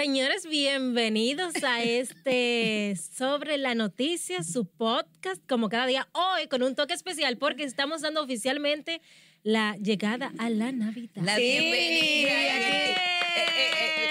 Señores, 0.00 0.44
bienvenidos 0.46 1.54
a 1.64 1.82
este 1.82 2.94
Sobre 3.16 3.56
la 3.56 3.74
Noticia, 3.74 4.42
su 4.42 4.66
podcast, 4.66 5.40
como 5.48 5.70
cada 5.70 5.86
día, 5.86 6.06
hoy 6.12 6.48
con 6.48 6.62
un 6.62 6.74
toque 6.74 6.92
especial 6.92 7.38
porque 7.38 7.62
estamos 7.64 8.02
dando 8.02 8.22
oficialmente 8.22 9.00
la 9.42 9.74
llegada 9.78 10.32
a 10.38 10.50
la 10.50 10.70
Navidad. 10.70 11.22
La 11.24 11.36
Sí. 11.36 11.40
bienvenida. 11.40 12.30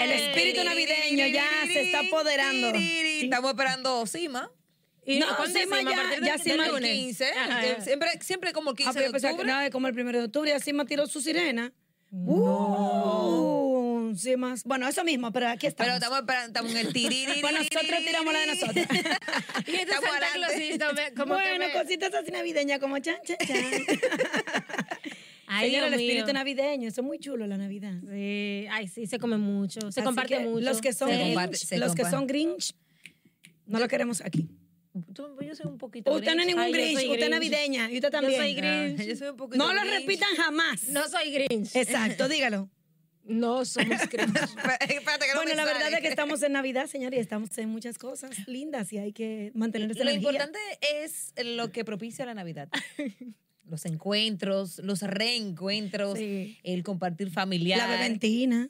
El 0.00 0.10
espíritu 0.10 0.64
navideño 0.64 1.24
ya 1.28 1.46
se 1.72 1.82
está 1.82 2.00
apoderando. 2.00 2.72
Estamos 2.76 3.50
esperando 3.52 4.06
Sima. 4.06 4.50
¿Y 5.04 5.20
No, 5.20 5.26
es 5.44 5.52
Sima 5.52 5.78
Sima? 5.78 5.88
ya- 5.92 6.00
¿A 6.00 6.02
partir 6.02 6.20
de- 6.20 6.26
ya 6.26 6.38
Sima 6.38 6.66
El 6.66 6.72
lunes? 6.72 6.90
15. 6.90 7.26
Ajá. 7.30 7.64
eh, 7.64 7.76
Siempre, 7.80 8.08
siempre 8.22 8.52
como 8.52 8.70
el 8.70 8.76
15 8.76 8.98
Ah, 8.98 9.02
de 9.02 9.08
octubre. 9.10 9.46
no, 9.46 9.60
es 9.60 9.70
como 9.70 9.86
el 9.86 9.94
primero 9.94 10.18
de 10.18 10.24
octubre, 10.24 10.52
así 10.52 10.72
me 10.72 10.84
tiró 10.84 11.06
su 11.06 11.20
sirena. 11.20 11.72
Uh, 12.10 13.55
Bueno, 14.64 14.88
eso 14.88 15.04
mismo, 15.04 15.32
pero 15.32 15.48
aquí 15.48 15.66
estamos. 15.66 15.86
Pero 15.88 15.94
estamos 15.96 16.18
esperando, 16.20 16.46
estamos 16.48 16.70
en 16.72 16.86
el 16.86 16.92
tiriri. 16.92 17.40
Pues 17.40 17.52
nosotros 17.52 18.04
tiramos 18.06 18.32
la 18.32 18.40
de 18.40 18.46
nosotros. 18.46 18.86
Y 19.66 19.70
este 19.70 19.82
Estamos 19.82 20.10
Santa. 20.10 20.26
Clausito, 20.34 20.86
como 21.16 21.36
que 21.36 21.40
bueno, 21.42 21.66
me- 21.66 21.72
cositas 21.72 22.14
así 22.14 22.30
navideñas 22.30 22.78
como 22.78 22.98
chan, 22.98 23.16
chan, 23.24 23.36
chan. 23.46 23.56
Ay, 25.48 25.70
Señora, 25.70 25.86
el 25.88 25.94
espíritu 25.94 26.24
mío. 26.24 26.34
navideño, 26.34 26.88
eso 26.88 27.00
es 27.02 27.06
muy 27.06 27.18
chulo 27.20 27.46
la 27.46 27.56
Navidad. 27.56 27.94
Sí, 28.10 28.66
ay, 28.70 28.88
sí, 28.88 29.06
se 29.06 29.18
come 29.20 29.36
mucho, 29.36 29.80
se 29.92 30.00
Así 30.00 30.02
comparte 30.02 30.34
que 30.36 30.40
mucho. 30.40 30.60
Los 30.64 30.80
que 30.80 30.92
son 30.92 31.08
Se 31.08 31.14
Grinch, 31.16 31.34
comparte, 31.34 31.56
se 31.56 31.78
los 31.78 31.94
que 31.94 32.04
son 32.04 32.26
Grinch, 32.26 32.74
no 33.66 33.78
lo 33.78 33.86
queremos 33.88 34.20
aquí. 34.22 34.48
Tú- 35.14 35.36
Yo 35.40 35.54
soy 35.54 35.66
un 35.66 35.78
poquito. 35.78 36.10
Usted 36.12 36.34
no 36.34 36.40
es 36.40 36.46
ningún 36.48 36.62
Ay, 36.64 36.72
yo 36.72 36.78
Grinch, 36.78 36.96
usted 36.96 37.04
es 37.10 37.16
Grinch. 37.18 37.30
navideña 37.30 37.90
y 37.90 37.94
usted 37.96 38.08
Yo 38.08 38.10
también. 38.10 38.40
soy 38.40 38.54
Grinch. 38.54 39.00
Ah, 39.00 39.04
Yo 39.04 39.16
soy 39.16 39.28
un 39.28 39.36
poquito. 39.36 39.64
No 39.64 39.72
lo 39.72 39.80
Grinch. 39.82 40.00
repitan 40.00 40.34
jamás. 40.36 40.82
No 40.88 41.08
soy 41.08 41.30
Grinch. 41.30 41.76
Exacto, 41.76 42.28
dígalo. 42.28 42.68
No 43.26 43.64
somos 43.64 44.00
Grinch. 44.10 44.34
Espérate 44.36 45.26
que 45.26 45.32
no 45.34 45.42
Bueno, 45.42 45.54
la 45.54 45.64
sale. 45.64 45.72
verdad 45.74 45.92
es 45.94 46.00
que 46.00 46.08
estamos 46.08 46.42
en 46.42 46.52
Navidad, 46.52 46.86
señor, 46.86 47.12
y 47.14 47.18
estamos 47.18 47.56
en 47.58 47.68
muchas 47.68 47.98
cosas 47.98 48.46
lindas 48.46 48.92
y 48.92 48.98
hay 48.98 49.12
que 49.12 49.50
mantener 49.54 49.90
esa 49.90 50.04
Lo 50.04 50.10
energía. 50.10 50.30
importante 50.30 50.58
es 51.02 51.32
lo 51.44 51.70
que 51.72 51.84
propicia 51.84 52.24
la 52.26 52.34
Navidad. 52.34 52.68
Los 53.68 53.84
encuentros, 53.84 54.78
los 54.78 55.02
reencuentros, 55.02 56.16
Sí. 56.16 56.56
el 56.62 56.84
compartir 56.84 57.32
familiar. 57.32 57.78
La 57.80 57.88
beventina, 57.96 58.68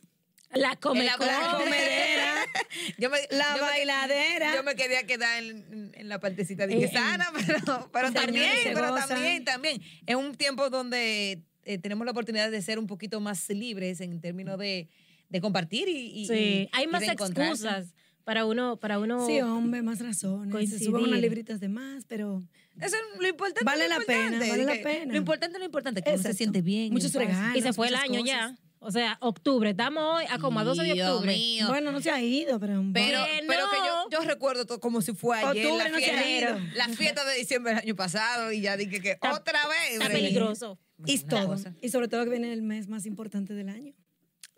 La 0.54 0.74
come, 0.76 1.04
la 1.04 1.18
come. 1.18 1.28
comedera, 1.52 2.46
Yo 2.98 3.10
me- 3.10 3.18
la 3.30 3.44
yo 3.50 3.54
me- 3.56 3.60
bailadera. 3.60 4.54
Yo 4.54 4.62
me 4.62 4.74
quería 4.74 5.02
quedar 5.06 5.42
en, 5.42 5.92
la 6.08 6.18
partecita 6.18 6.66
de 6.66 6.82
Eh, 6.84 6.90
sana, 6.90 7.30
pero, 7.46 7.90
pero 7.92 8.08
Señores, 8.08 8.24
también, 8.24 8.54
pero 8.72 8.94
también, 8.94 9.44
también. 9.44 9.82
Es 10.06 10.16
un 10.16 10.34
tiempo 10.34 10.70
donde 10.70 11.42
eh, 11.66 11.78
tenemos 11.78 12.04
la 12.06 12.12
oportunidad 12.12 12.50
de 12.50 12.62
ser 12.62 12.78
un 12.78 12.86
poquito 12.86 13.20
más 13.20 13.48
libres 13.50 14.00
en 14.00 14.20
términos 14.20 14.58
de, 14.58 14.88
de 15.28 15.40
compartir 15.40 15.88
y, 15.88 16.22
y- 16.22 16.26
Sí, 16.26 16.32
y- 16.34 16.68
hay 16.72 16.84
y 16.84 16.86
más 16.86 17.02
encontrarse. 17.02 17.66
excusas 17.68 17.94
para 18.24 18.44
uno, 18.46 18.76
para 18.78 18.98
uno. 18.98 19.24
Sí, 19.26 19.40
hombre, 19.40 19.82
más 19.82 20.00
razones. 20.00 20.46
Se 20.46 20.52
Coincidir. 20.52 20.86
suben 20.86 21.04
unas 21.04 21.20
libritas 21.20 21.60
de 21.60 21.68
más, 21.68 22.04
pero 22.06 22.42
Eso 22.80 22.96
es 22.96 23.20
lo 23.20 23.28
importante. 23.28 23.64
Vale 23.64 23.88
lo 23.88 23.98
la 23.98 24.04
pena, 24.04 24.22
importante. 24.24 24.48
vale 24.50 24.64
la 24.64 24.82
pena. 24.82 25.12
Lo 25.12 25.18
importante 25.18 25.54
es 25.56 25.60
lo 25.60 25.66
importante, 25.66 26.02
que 26.02 26.08
uno 26.10 26.16
se 26.16 26.20
Exacto. 26.22 26.36
siente 26.38 26.62
bien. 26.62 26.92
Muchos 26.92 27.12
regalos. 27.14 27.56
y 27.56 27.62
se 27.62 27.72
fue 27.72 27.86
el 27.88 27.92
muchas 27.94 28.04
año 28.10 28.20
cosas. 28.20 28.26
ya. 28.26 28.56
O 28.78 28.90
sea, 28.90 29.16
octubre. 29.20 29.70
Estamos 29.70 30.02
hoy 30.18 30.24
a 30.30 30.38
como 30.38 30.60
a 30.60 30.64
12 30.64 30.82
de 30.82 31.02
octubre. 31.04 31.32
mío. 31.32 31.66
bueno, 31.68 31.92
no 31.92 32.00
se 32.00 32.10
ha 32.10 32.20
ido, 32.22 32.60
pero, 32.60 32.82
Pero, 32.92 33.24
Que 33.24 33.44
pero 33.48 33.70
que 33.70 33.76
yo, 33.78 34.04
no. 34.04 34.10
yo 34.10 34.20
recuerdo 34.20 34.64
todo 34.66 34.78
como 34.80 35.00
si 35.02 35.12
fue 35.14 35.38
ayer. 35.38 35.66
Octubre 35.66 35.84
la, 35.84 35.90
no 35.90 35.98
se 35.98 36.10
ha 36.12 36.22
fiesta, 36.22 36.50
ido. 36.58 36.60
la 36.74 36.88
fiesta 36.90 37.24
de 37.24 37.34
diciembre 37.38 37.72
del 37.74 37.82
año 37.82 37.96
pasado 37.96 38.52
y 38.52 38.60
ya 38.60 38.76
dije 38.76 39.00
que 39.00 39.12
Está- 39.12 39.32
otra 39.34 39.66
vez. 39.66 39.92
Está 39.94 40.08
peligroso. 40.08 40.78
y 41.04 41.18
Una 41.18 41.28
todo. 41.28 41.46
cosa. 41.48 41.74
Y 41.80 41.88
sobre 41.88 42.08
todo 42.08 42.24
que 42.24 42.30
viene 42.30 42.52
el 42.52 42.62
mes 42.62 42.88
más 42.88 43.06
importante 43.06 43.54
del 43.54 43.68
año. 43.70 43.94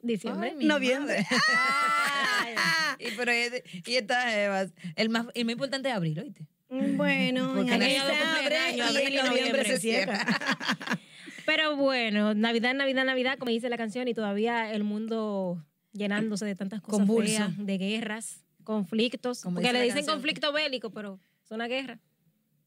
Diciembre. 0.03 0.55
Ay, 0.59 0.67
Noviembre. 0.67 1.27
y, 2.99 3.11
pero, 3.17 3.33
es- 3.33 3.63
y 3.87 3.97
estas 3.97 4.33
Evas, 4.35 4.69
el 4.97 5.09
más, 5.09 5.27
el 5.35 5.45
más 5.45 5.53
importante 5.53 5.89
es 5.89 5.95
abril, 5.95 6.19
¿oíste? 6.21 6.47
Bueno, 6.71 7.53
Porque 7.55 7.73
en 7.75 7.83
abril 7.83 7.97
se 7.97 8.01
abre 8.03 8.77
y 8.77 8.81
abril 8.81 9.07
en 9.07 9.13
y 9.13 9.17
noviembre 9.17 9.31
noviembre 9.31 9.65
se 9.65 9.81
cierra. 9.81 10.27
Pero 11.49 11.77
bueno, 11.77 12.35
Navidad, 12.35 12.75
Navidad, 12.75 13.07
Navidad, 13.07 13.39
como 13.39 13.51
dice 13.51 13.71
la 13.71 13.79
canción, 13.79 14.07
y 14.07 14.13
todavía 14.13 14.71
el 14.71 14.85
mundo 14.85 15.65
llenándose 15.95 16.45
de 16.45 16.55
tantas 16.55 16.83
cosas 16.83 17.09
feas, 17.09 17.57
de 17.57 17.79
guerras, 17.79 18.45
conflictos. 18.65 19.41
Como 19.41 19.55
porque 19.55 19.69
dice 19.69 19.79
le 19.79 19.85
dicen 19.85 19.97
canción. 20.01 20.17
conflicto 20.17 20.53
bélico, 20.53 20.91
pero 20.91 21.19
es 21.43 21.51
una 21.51 21.67
guerra. 21.67 22.01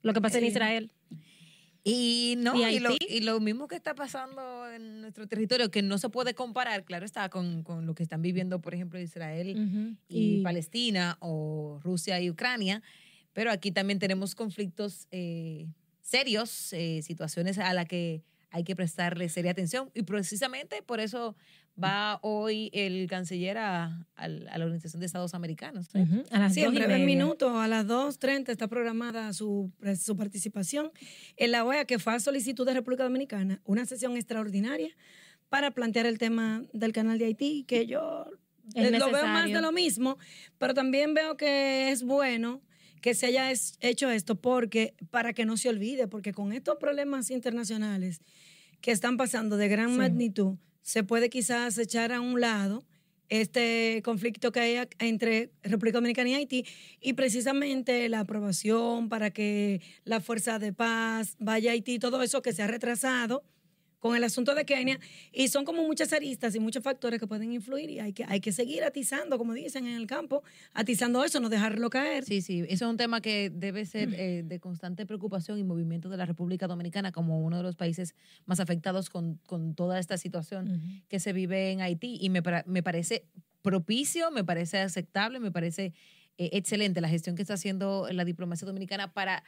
Lo 0.02 0.14
que 0.14 0.22
pasa 0.22 0.40
en. 0.40 0.46
Israel. 0.46 0.92
Y 1.84 2.34
no, 2.40 2.56
¿Y 2.56 2.76
y, 2.76 2.80
lo, 2.80 2.90
Haití? 2.90 3.06
y 3.08 3.22
lo 3.22 3.40
mismo 3.40 3.68
que 3.68 3.76
está 3.76 3.94
pasando 3.94 4.68
en 4.72 5.02
nuestro 5.02 5.28
territorio, 5.28 5.70
que 5.70 5.84
no 5.84 6.00
se 6.00 6.10
puede 6.10 6.34
comparar, 6.34 6.84
claro 6.84 7.06
está, 7.06 7.30
con, 7.30 7.62
con 7.62 7.86
lo 7.86 7.94
que 7.94 8.02
están 8.02 8.24
viviendo, 8.24 8.62
por 8.62 8.74
ejemplo, 8.74 9.00
Israel 9.00 9.96
Y- 10.08 10.42
Palestina 10.42 11.18
o 11.20 11.80
Rusia 11.84 12.20
y 12.20 12.32
Ucrania, 12.32 12.82
pero 13.34 13.52
aquí 13.52 13.72
también 13.72 14.00
tenemos 14.00 14.34
conflictos 14.34 15.08
eh, 15.12 15.68
serios, 16.02 16.74
eh, 16.74 17.04
situaciones 17.04 17.60
a 17.60 17.74
las 17.76 17.86
que 17.86 18.24
hay 18.52 18.64
que 18.64 18.76
prestarle 18.76 19.30
seria 19.30 19.52
atención 19.52 19.90
y 19.94 20.04
precisamente 20.04 20.82
por 20.84 21.00
eso 21.00 21.36
va 21.82 22.20
hoy 22.22 22.70
el 22.74 23.08
canciller 23.08 23.58
a, 23.58 24.06
la 24.18 24.66
Organización 24.66 25.00
de 25.00 25.06
Estados 25.06 25.34
Americanos. 25.34 25.88
¿eh? 25.96 26.02
Ujú, 26.02 26.24
A 26.32 26.40
las 26.40 26.54
Sí, 26.54 26.62
breves 26.68 26.88
media. 26.88 27.06
minutos, 27.06 27.54
a 27.56 27.68
las 27.68 27.88
2.30 27.88 28.50
está 28.50 28.68
programada 28.68 29.32
su, 29.34 29.72
su 30.00 30.18
participación 30.18 30.92
en 31.38 31.52
la 31.52 31.64
OEA, 31.64 31.86
que 31.86 31.98
fue 31.98 32.14
a 32.14 32.20
solicitud 32.20 32.66
de 32.66 32.74
República 32.74 33.04
Dominicana, 33.04 33.62
una 33.64 33.86
sesión 33.86 34.16
extraordinaria 34.18 34.90
para 35.50 35.72
plantear 35.72 36.06
el 36.06 36.18
tema 36.18 36.64
del 36.74 36.92
canal 36.92 37.18
de 37.20 37.26
Haití, 37.26 37.64
que 37.64 37.86
yo 37.88 38.26
eh, 38.76 38.92
lo 38.92 39.12
veo 39.12 39.26
más 39.28 39.50
de 39.50 39.62
lo 39.62 39.72
mismo, 39.72 40.18
pero 40.58 40.74
también 40.74 41.14
veo 41.14 41.38
que 41.38 41.90
es 41.92 42.04
bueno 42.04 42.62
que 43.02 43.14
se 43.16 43.26
haya 43.28 43.52
es- 43.52 43.78
hecho 43.82 44.10
esto 44.10 44.36
porque 44.36 44.94
para 45.10 45.34
que 45.34 45.46
no 45.46 45.58
se 45.58 45.70
olvide, 45.70 46.08
porque 46.08 46.34
con 46.34 46.54
estos 46.54 46.78
problemas 46.78 47.32
internacionales 47.32 48.22
que 48.80 48.92
están 48.92 49.18
pasando 49.18 49.58
de 49.58 49.68
gran 49.68 49.92
Sí. 49.92 49.98
magnitud, 49.98 50.56
se 50.82 51.04
puede 51.04 51.30
quizás 51.30 51.78
echar 51.78 52.12
a 52.12 52.22
un 52.22 52.40
lado 52.42 52.84
este 53.30 54.02
conflicto 54.04 54.52
que 54.52 54.60
hay 54.60 54.88
entre 55.00 55.52
República 55.64 55.98
Dominicana 56.00 56.30
y 56.30 56.34
Haití 56.34 56.66
y 57.00 57.14
precisamente 57.14 58.10
la 58.10 58.20
aprobación 58.22 59.08
para 59.08 59.32
que 59.32 59.82
la 60.04 60.20
fuerza 60.20 60.60
de 60.60 60.74
paz 60.74 61.36
vaya 61.40 61.72
a 61.72 61.74
Haití, 61.74 61.98
todo 61.98 62.22
eso 62.24 62.42
que 62.42 62.52
se 62.52 62.62
ha 62.62 62.68
retrasado 62.68 63.44
con 64.02 64.16
el 64.16 64.24
asunto 64.24 64.56
de 64.56 64.66
Kenia 64.66 65.00
y 65.32 65.48
son 65.48 65.64
como 65.64 65.84
muchas 65.84 66.12
aristas 66.12 66.56
y 66.56 66.60
muchos 66.60 66.84
factores 66.84 67.20
que 67.20 67.28
pueden 67.28 67.54
influir 67.54 67.90
y 67.92 68.00
hay 68.00 68.14
que, 68.14 68.26
hay 68.28 68.42
que 68.42 68.52
seguir 68.52 68.84
atizando, 68.84 69.38
como 69.38 69.54
dicen 69.54 69.86
en 69.86 69.96
el 69.96 70.08
campo, 70.08 70.44
atizando 70.74 71.24
eso, 71.24 71.40
no 71.40 71.50
dejarlo 71.50 71.90
caer. 71.92 72.26
Sí, 72.26 72.42
sí, 72.42 72.66
eso 72.68 72.86
es 72.86 72.92
un 72.92 72.98
tema 72.98 73.22
que 73.22 73.52
debe 73.54 73.86
ser 73.86 74.14
eh, 74.16 74.42
de 74.44 74.60
constante 74.60 75.06
preocupación 75.06 75.60
y 75.60 75.64
movimiento 75.64 76.10
de 76.10 76.18
la 76.18 76.26
República 76.26 76.68
Dominicana 76.68 77.12
como 77.12 77.40
uno 77.42 77.58
de 77.58 77.64
los 77.64 77.76
países 77.76 78.16
más 78.46 78.60
afectados 78.60 79.12
con, 79.12 79.36
con 79.46 79.76
toda 79.76 80.00
esta 80.00 80.18
situación 80.18 80.82
que 81.08 81.20
se 81.20 81.32
vive 81.32 81.72
en 81.72 81.82
Haití. 81.82 82.18
Y 82.20 82.30
me, 82.30 82.42
me 82.66 82.82
parece 82.82 83.26
propicio, 83.62 84.32
me 84.32 84.44
parece 84.44 84.80
aceptable, 84.80 85.40
me 85.40 85.52
parece 85.52 85.94
eh, 86.38 86.50
excelente 86.54 87.02
la 87.02 87.10
gestión 87.10 87.36
que 87.36 87.44
está 87.44 87.54
haciendo 87.54 88.08
la 88.12 88.26
diplomacia 88.26 88.66
dominicana 88.66 89.14
para 89.14 89.44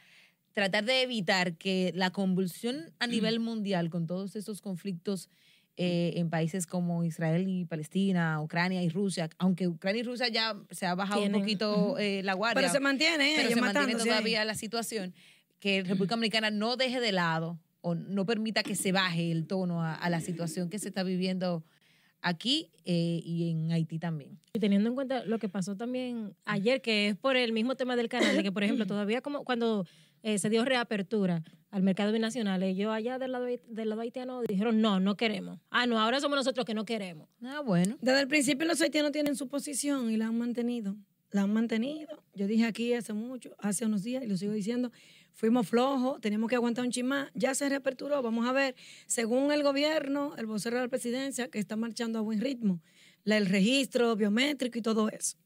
tratar 0.54 0.84
de 0.84 1.02
evitar 1.02 1.56
que 1.56 1.92
la 1.94 2.10
convulsión 2.10 2.92
a 3.00 3.06
nivel 3.06 3.40
mundial 3.40 3.90
con 3.90 4.06
todos 4.06 4.36
estos 4.36 4.62
conflictos 4.62 5.28
eh, 5.76 6.12
en 6.16 6.30
países 6.30 6.66
como 6.66 7.02
Israel 7.02 7.48
y 7.48 7.64
Palestina, 7.64 8.40
Ucrania 8.40 8.80
y 8.84 8.88
Rusia, 8.88 9.28
aunque 9.38 9.66
Ucrania 9.66 10.00
y 10.00 10.04
Rusia 10.04 10.28
ya 10.28 10.56
se 10.70 10.86
ha 10.86 10.94
bajado 10.94 11.20
Tienen, 11.20 11.34
un 11.34 11.42
poquito 11.42 11.98
eh, 11.98 12.22
la 12.22 12.34
guardia 12.34 12.60
Pero 12.62 12.72
se 12.72 12.78
mantiene, 12.78 13.34
se 13.48 13.56
mantiene 13.56 13.94
ahí. 13.94 13.98
todavía 13.98 14.44
la 14.44 14.54
situación, 14.54 15.12
que 15.58 15.82
República 15.82 16.14
Dominicana 16.14 16.52
no 16.52 16.76
deje 16.76 17.00
de 17.00 17.10
lado 17.10 17.58
o 17.80 17.96
no 17.96 18.24
permita 18.24 18.62
que 18.62 18.76
se 18.76 18.92
baje 18.92 19.32
el 19.32 19.48
tono 19.48 19.82
a, 19.82 19.94
a 19.94 20.08
la 20.08 20.20
situación 20.20 20.70
que 20.70 20.78
se 20.78 20.88
está 20.88 21.02
viviendo 21.02 21.64
aquí 22.24 22.70
eh, 22.86 23.20
y 23.22 23.50
en 23.50 23.70
Haití 23.70 23.98
también. 23.98 24.40
Y 24.54 24.58
teniendo 24.58 24.88
en 24.88 24.94
cuenta 24.94 25.24
lo 25.24 25.38
que 25.38 25.48
pasó 25.48 25.76
también 25.76 26.34
ayer, 26.44 26.80
que 26.80 27.08
es 27.08 27.16
por 27.16 27.36
el 27.36 27.52
mismo 27.52 27.76
tema 27.76 27.96
del 27.96 28.08
canal, 28.08 28.34
de 28.34 28.42
que, 28.42 28.50
por 28.50 28.64
ejemplo, 28.64 28.86
todavía 28.86 29.20
como 29.20 29.44
cuando 29.44 29.86
eh, 30.22 30.38
se 30.38 30.48
dio 30.48 30.64
reapertura 30.64 31.44
al 31.70 31.82
mercado 31.82 32.12
binacional, 32.12 32.62
ellos 32.62 32.90
allá 32.92 33.18
del 33.18 33.32
lado, 33.32 33.44
del 33.44 33.88
lado 33.88 34.00
haitiano 34.00 34.42
dijeron, 34.42 34.80
no, 34.80 35.00
no 35.00 35.16
queremos. 35.16 35.60
Ah, 35.70 35.86
no, 35.86 36.00
ahora 36.00 36.20
somos 36.20 36.36
nosotros 36.36 36.64
que 36.64 36.74
no 36.74 36.84
queremos. 36.84 37.28
Ah, 37.42 37.60
bueno. 37.60 37.98
Desde 38.00 38.22
el 38.22 38.28
principio 38.28 38.66
los 38.66 38.80
haitianos 38.80 39.12
tienen 39.12 39.36
su 39.36 39.48
posición 39.48 40.10
y 40.10 40.16
la 40.16 40.28
han 40.28 40.38
mantenido. 40.38 40.96
La 41.30 41.42
han 41.42 41.52
mantenido. 41.52 42.22
Yo 42.34 42.46
dije 42.46 42.64
aquí 42.64 42.94
hace 42.94 43.12
mucho, 43.12 43.54
hace 43.58 43.84
unos 43.84 44.02
días, 44.02 44.22
y 44.22 44.28
lo 44.28 44.36
sigo 44.36 44.52
diciendo, 44.52 44.92
fuimos 45.34 45.68
flojos, 45.68 46.20
teníamos 46.20 46.48
que 46.48 46.56
aguantar 46.56 46.84
un 46.84 46.90
chimá. 46.90 47.30
Ya 47.34 47.54
se 47.54 47.68
reaperturó, 47.68 48.22
vamos 48.22 48.46
a 48.48 48.52
ver. 48.52 48.74
Según 49.06 49.52
el 49.52 49.62
gobierno, 49.62 50.34
el 50.38 50.46
vocero 50.46 50.76
de 50.76 50.82
la 50.84 50.88
presidencia, 50.88 51.48
que 51.48 51.58
está 51.58 51.76
marchando 51.76 52.18
a 52.18 52.22
buen 52.22 52.40
ritmo, 52.40 52.80
la- 53.24 53.36
el 53.36 53.46
registro 53.46 54.16
biométrico 54.16 54.78
y 54.78 54.82
todo 54.82 55.08
eso. 55.10 55.36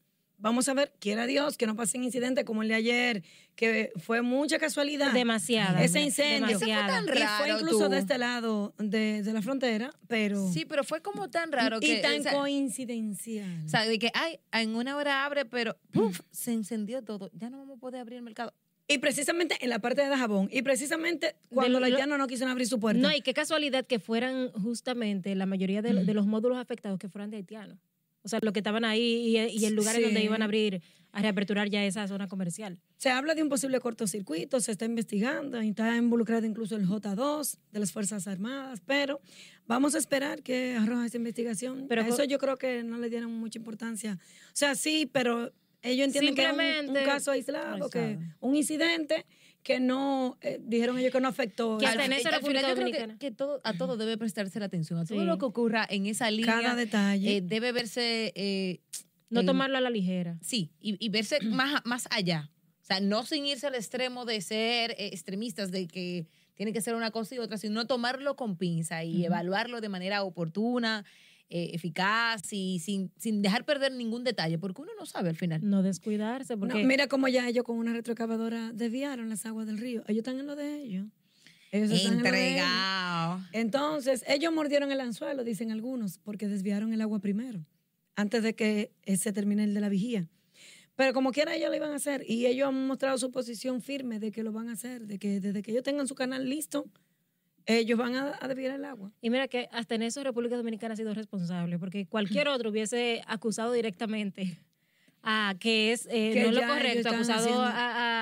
vamos 0.41 0.69
a 0.69 0.73
ver, 0.73 0.93
quiera 1.01 1.25
Dios, 1.27 1.57
que 1.57 1.67
no 1.67 1.75
pasen 1.75 2.01
incidentes 2.01 2.45
como 2.45 2.61
el 2.61 2.69
de 2.69 2.75
ayer, 2.75 3.23
que 3.57 3.91
fue 3.97 4.21
mucha 4.21 4.57
casualidad. 4.57 5.11
Demasiada. 5.11 5.83
Ese 5.83 5.99
incendio. 5.99 6.57
Demasiada. 6.57 6.85
Ese 6.85 6.93
fue 6.93 6.95
tan 6.95 7.03
Y 7.03 7.17
fue 7.17 7.47
raro, 7.47 7.59
incluso 7.59 7.83
tú. 7.85 7.89
de 7.91 7.97
este 7.99 8.17
lado 8.17 8.73
de, 8.77 9.21
de 9.21 9.33
la 9.33 9.41
frontera, 9.41 9.91
pero... 10.07 10.49
Sí, 10.53 10.63
pero 10.63 10.85
fue 10.85 11.01
como 11.01 11.29
tan 11.29 11.51
raro 11.51 11.81
que... 11.81 11.99
y 11.99 12.01
tan 12.01 12.21
o 12.21 12.23
sea, 12.23 12.31
coincidencial. 12.31 13.65
o 13.65 13.67
sea, 13.67 13.85
de 13.85 13.99
que, 13.99 14.11
ay, 14.13 14.39
en 14.53 14.77
una 14.77 14.95
hora 14.95 15.25
abre, 15.25 15.43
pero 15.43 15.75
¡puf! 15.91 16.21
se 16.31 16.53
encendió 16.53 17.03
todo. 17.03 17.29
Ya 17.33 17.49
no 17.49 17.57
vamos 17.57 17.75
a 17.75 17.79
poder 17.81 17.99
abrir 17.99 18.19
el 18.19 18.23
mercado. 18.23 18.53
Y 18.91 18.97
precisamente 18.97 19.55
en 19.61 19.69
la 19.69 19.77
parte 19.79 20.01
de 20.01 20.07
Dajabón, 20.09 20.49
y 20.51 20.63
precisamente 20.63 21.35
cuando 21.49 21.79
los 21.79 21.81
lo- 21.89 21.95
haitianos 21.95 22.17
no 22.17 22.25
quisieron 22.27 22.51
abrir 22.51 22.67
su 22.67 22.79
puerta. 22.79 22.99
No, 22.99 23.15
y 23.15 23.21
qué 23.21 23.33
casualidad 23.35 23.85
que 23.85 23.99
fueran 23.99 24.51
justamente 24.51 25.35
la 25.35 25.45
mayoría 25.45 25.81
de, 25.83 25.93
de 26.03 26.13
los 26.15 26.25
módulos 26.25 26.57
afectados 26.57 26.97
que 26.97 27.07
fueran 27.07 27.29
de 27.29 27.37
haitianos. 27.37 27.77
O 28.23 28.27
sea, 28.27 28.39
los 28.41 28.51
que 28.51 28.59
estaban 28.59 28.83
ahí 28.83 29.37
y, 29.37 29.37
y 29.37 29.65
el 29.65 29.75
lugar 29.75 29.95
en 29.95 30.01
donde 30.03 30.19
Sí. 30.19 30.25
iban 30.25 30.41
a 30.41 30.45
abrir, 30.45 30.81
a 31.11 31.21
reaperturar 31.21 31.69
ya 31.69 31.85
esa 31.85 32.05
zona 32.07 32.27
comercial. 32.27 32.81
Se 32.97 33.09
habla 33.11 33.33
de 33.35 33.43
un 33.43 33.49
posible 33.49 33.79
cortocircuito, 33.79 34.59
se 34.59 34.71
está 34.73 34.85
investigando, 34.85 35.57
está 35.59 35.95
involucrado 35.95 36.45
incluso 36.47 36.75
el 36.75 36.85
J2 36.87 37.57
de 37.71 37.79
las 37.79 37.91
Fuerzas 37.91 38.27
Armadas, 38.27 38.81
pero 38.85 39.21
vamos 39.67 39.93
a 39.95 39.99
esperar 39.99 40.41
que 40.41 40.75
arroja 40.75 41.05
esa 41.05 41.17
investigación. 41.17 41.85
Pero 41.87 42.01
a 42.01 42.07
eso 42.07 42.23
yo 42.23 42.39
creo 42.39 42.57
que 42.57 42.83
no 42.83 42.97
le 42.97 43.09
dieron 43.09 43.31
mucha 43.31 43.57
importancia. 43.59 44.17
O 44.47 44.55
sea, 44.55 44.73
sí, 44.75 45.07
pero 45.11 45.53
ellos 45.81 46.07
entienden 46.07 46.35
que 46.35 46.43
es 46.43 46.87
un- 46.87 46.93
caso 47.05 47.31
aislado, 47.31 47.89
que 47.89 48.17
un 48.39 48.55
incidente 48.55 49.25
que 49.63 49.79
no, 49.79 50.37
eh, 50.41 50.59
dijeron 50.61 50.97
ellos 50.97 51.11
que 51.11 51.19
no 51.19 51.27
afectó. 51.27 51.77
Que 51.77 51.85
hasta 51.85 51.99
Al- 52.03 52.05
en 52.11 52.13
esa 52.13 52.29
Al 52.29 52.35
final 52.35 52.41
República 52.41 52.61
yo 52.69 52.75
creo 52.75 52.75
que- 52.75 52.91
Dominicana. 52.91 53.17
Que, 53.19 53.31
todo, 53.31 53.59
a 53.63 53.73
todo 53.73 53.97
debe 53.97 54.17
prestarse 54.17 54.59
la 54.59 54.65
atención. 54.67 54.99
A 54.99 55.05
todo 55.05 55.19
Sí. 55.19 55.25
lo 55.25 55.37
que 55.37 55.45
ocurra 55.45 55.85
en 55.89 56.05
esa 56.05 56.31
línea. 56.31 56.61
Cada 56.61 56.75
detalle. 56.75 57.37
eh, 57.37 57.41
debe 57.41 57.71
verse... 57.71 58.31
eh, 58.35 58.79
No 59.29 59.41
en- 59.41 59.45
tomarlo 59.45 59.77
a 59.77 59.81
la 59.81 59.89
ligera. 59.89 60.37
Sí, 60.41 60.71
y, 60.79 60.95
y 61.05 61.09
verse 61.09 61.39
más, 61.45 61.81
más 61.85 62.07
allá. 62.09 62.49
O 62.81 62.85
sea, 62.85 62.99
no 63.01 63.23
sin 63.25 63.45
irse 63.45 63.67
al 63.67 63.75
extremo 63.75 64.25
de 64.25 64.41
ser 64.41 64.91
eh, 64.91 65.09
extremistas, 65.13 65.71
de 65.71 65.87
que 65.87 66.25
tiene 66.55 66.73
que 66.73 66.81
ser 66.81 66.95
una 66.95 67.11
cosa 67.11 67.35
y 67.35 67.37
otra, 67.39 67.57
sino 67.57 67.85
tomarlo 67.85 68.35
con 68.35 68.57
pinza 68.57 69.03
y 69.03 69.23
evaluarlo 69.25 69.81
de 69.81 69.89
manera 69.89 70.23
oportuna, 70.23 71.05
eh, 71.51 71.71
eficaz 71.73 72.53
y 72.53 72.79
sin, 72.79 73.11
sin 73.17 73.41
dejar 73.41 73.65
perder 73.65 73.91
ningún 73.91 74.23
detalle, 74.23 74.59
porque 74.59 74.83
uno 74.83 74.91
no 74.99 75.05
sabe 75.07 75.29
al 75.29 75.35
final. 75.35 75.61
No 75.67 75.81
descuidarse, 75.81 76.55
No, 76.55 76.59
porque 76.59 76.83
mira 76.83 77.07
cómo 77.07 77.27
ya 77.27 77.47
ellos 77.47 77.63
con 77.63 77.77
una 77.77 77.91
retroexcavadora 77.91 78.71
desviaron 78.73 79.29
las 79.29 79.45
aguas 79.47 79.65
del 79.65 79.79
río. 79.79 80.03
Ellos 80.07 80.19
están 80.19 80.39
en 80.39 80.45
lo 80.45 80.55
de 80.55 80.75
ellos. 80.75 81.07
Ellos 81.71 81.91
están 81.91 82.13
en 82.13 82.23
lo 82.23 82.23
de 82.23 82.29
ellos. 82.29 82.61
Entregado. 82.61 83.41
Entonces, 83.51 84.23
ellos 84.27 84.53
mordieron 84.53 84.91
el 84.91 85.01
anzuelo, 85.01 85.43
dicen 85.43 85.71
algunos, 85.71 86.19
porque 86.19 86.47
desviaron 86.47 86.93
el 86.93 87.01
agua 87.01 87.19
primero, 87.19 87.65
antes 88.15 88.43
de 88.43 88.53
que 88.53 88.91
se 89.17 89.33
termine 89.33 89.63
el 89.63 89.73
de 89.73 89.81
la 89.81 89.89
vigía. 89.89 90.29
Pero 90.95 91.13
como 91.13 91.31
quiera 91.31 91.55
ellos 91.55 91.69
lo 91.69 91.75
iban 91.77 91.93
a 91.93 91.95
hacer 91.95 92.25
y 92.27 92.45
ellos 92.45 92.67
han 92.67 92.85
mostrado 92.85 93.17
su 93.17 93.31
posición 93.31 93.81
firme 93.81 94.19
de 94.19 94.31
que 94.31 94.43
lo 94.43 94.51
van 94.51 94.67
a 94.67 94.73
hacer, 94.73 95.07
de 95.07 95.17
que 95.17 95.39
desde 95.39 95.61
que 95.61 95.71
ellos 95.71 95.83
tengan 95.83 96.07
su 96.07 96.13
canal 96.13 96.47
listo, 96.49 96.85
ellos 97.65 97.97
van 97.97 98.15
a, 98.15 98.37
a 98.39 98.47
desviar 98.47 98.75
el 98.75 98.85
agua. 98.85 99.11
Y 99.21 99.29
mira 99.29 99.47
que 99.47 99.69
hasta 99.71 99.95
en 99.95 100.01
eso 100.03 100.23
República 100.23 100.55
Dominicana 100.57 100.93
ha 100.93 100.97
sido 100.97 101.13
responsable, 101.13 101.77
porque 101.79 102.05
cualquier 102.07 102.47
otro 102.47 102.69
hubiese 102.69 103.21
acusado 103.27 103.71
directamente 103.73 104.59
a 105.21 105.55
que 105.59 105.91
es 105.91 106.05
eh, 106.09 106.31
Que 106.33 106.43
no 106.45 106.51
lo 106.53 106.61
correcto, 106.65 107.09
acusado 107.09 107.61
a, 107.61 107.69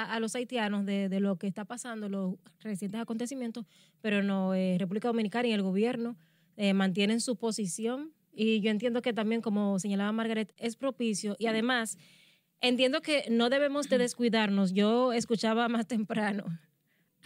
a- 0.04 0.13
a 0.16 0.19
los 0.19 0.36
haitianos 0.36 0.86
de, 0.86 1.10
de 1.10 1.19
lo 1.19 1.36
que 1.38 1.45
está 1.48 1.63
pasando, 1.66 2.10
los 2.10 2.36
recientes 2.60 3.00
acontecimientos, 3.00 3.66
pero 4.01 4.24
no, 4.24 4.56
eh, 4.56 4.78
República 4.80 5.07
Dominicana 5.10 5.48
y 5.48 5.51
el 5.51 5.62
gobierno 5.62 6.18
eh, 6.56 6.74
mantienen 6.74 7.22
su 7.22 7.36
posición 7.36 8.12
y 8.33 8.62
yo 8.62 8.72
entiendo 8.72 9.01
que 9.04 9.13
también, 9.13 9.42
como 9.42 9.78
señalaba 9.80 10.12
Margaret, 10.12 10.54
es 10.57 10.75
propicio 10.75 11.36
y 11.38 11.45
además 11.45 11.98
entiendo 12.62 13.01
que 13.01 13.25
no 13.30 13.50
debemos 13.50 13.90
de 13.90 14.00
descuidarnos. 14.00 14.74
Yo 14.74 15.13
escuchaba 15.13 15.68
más 15.69 15.86
temprano 15.88 16.45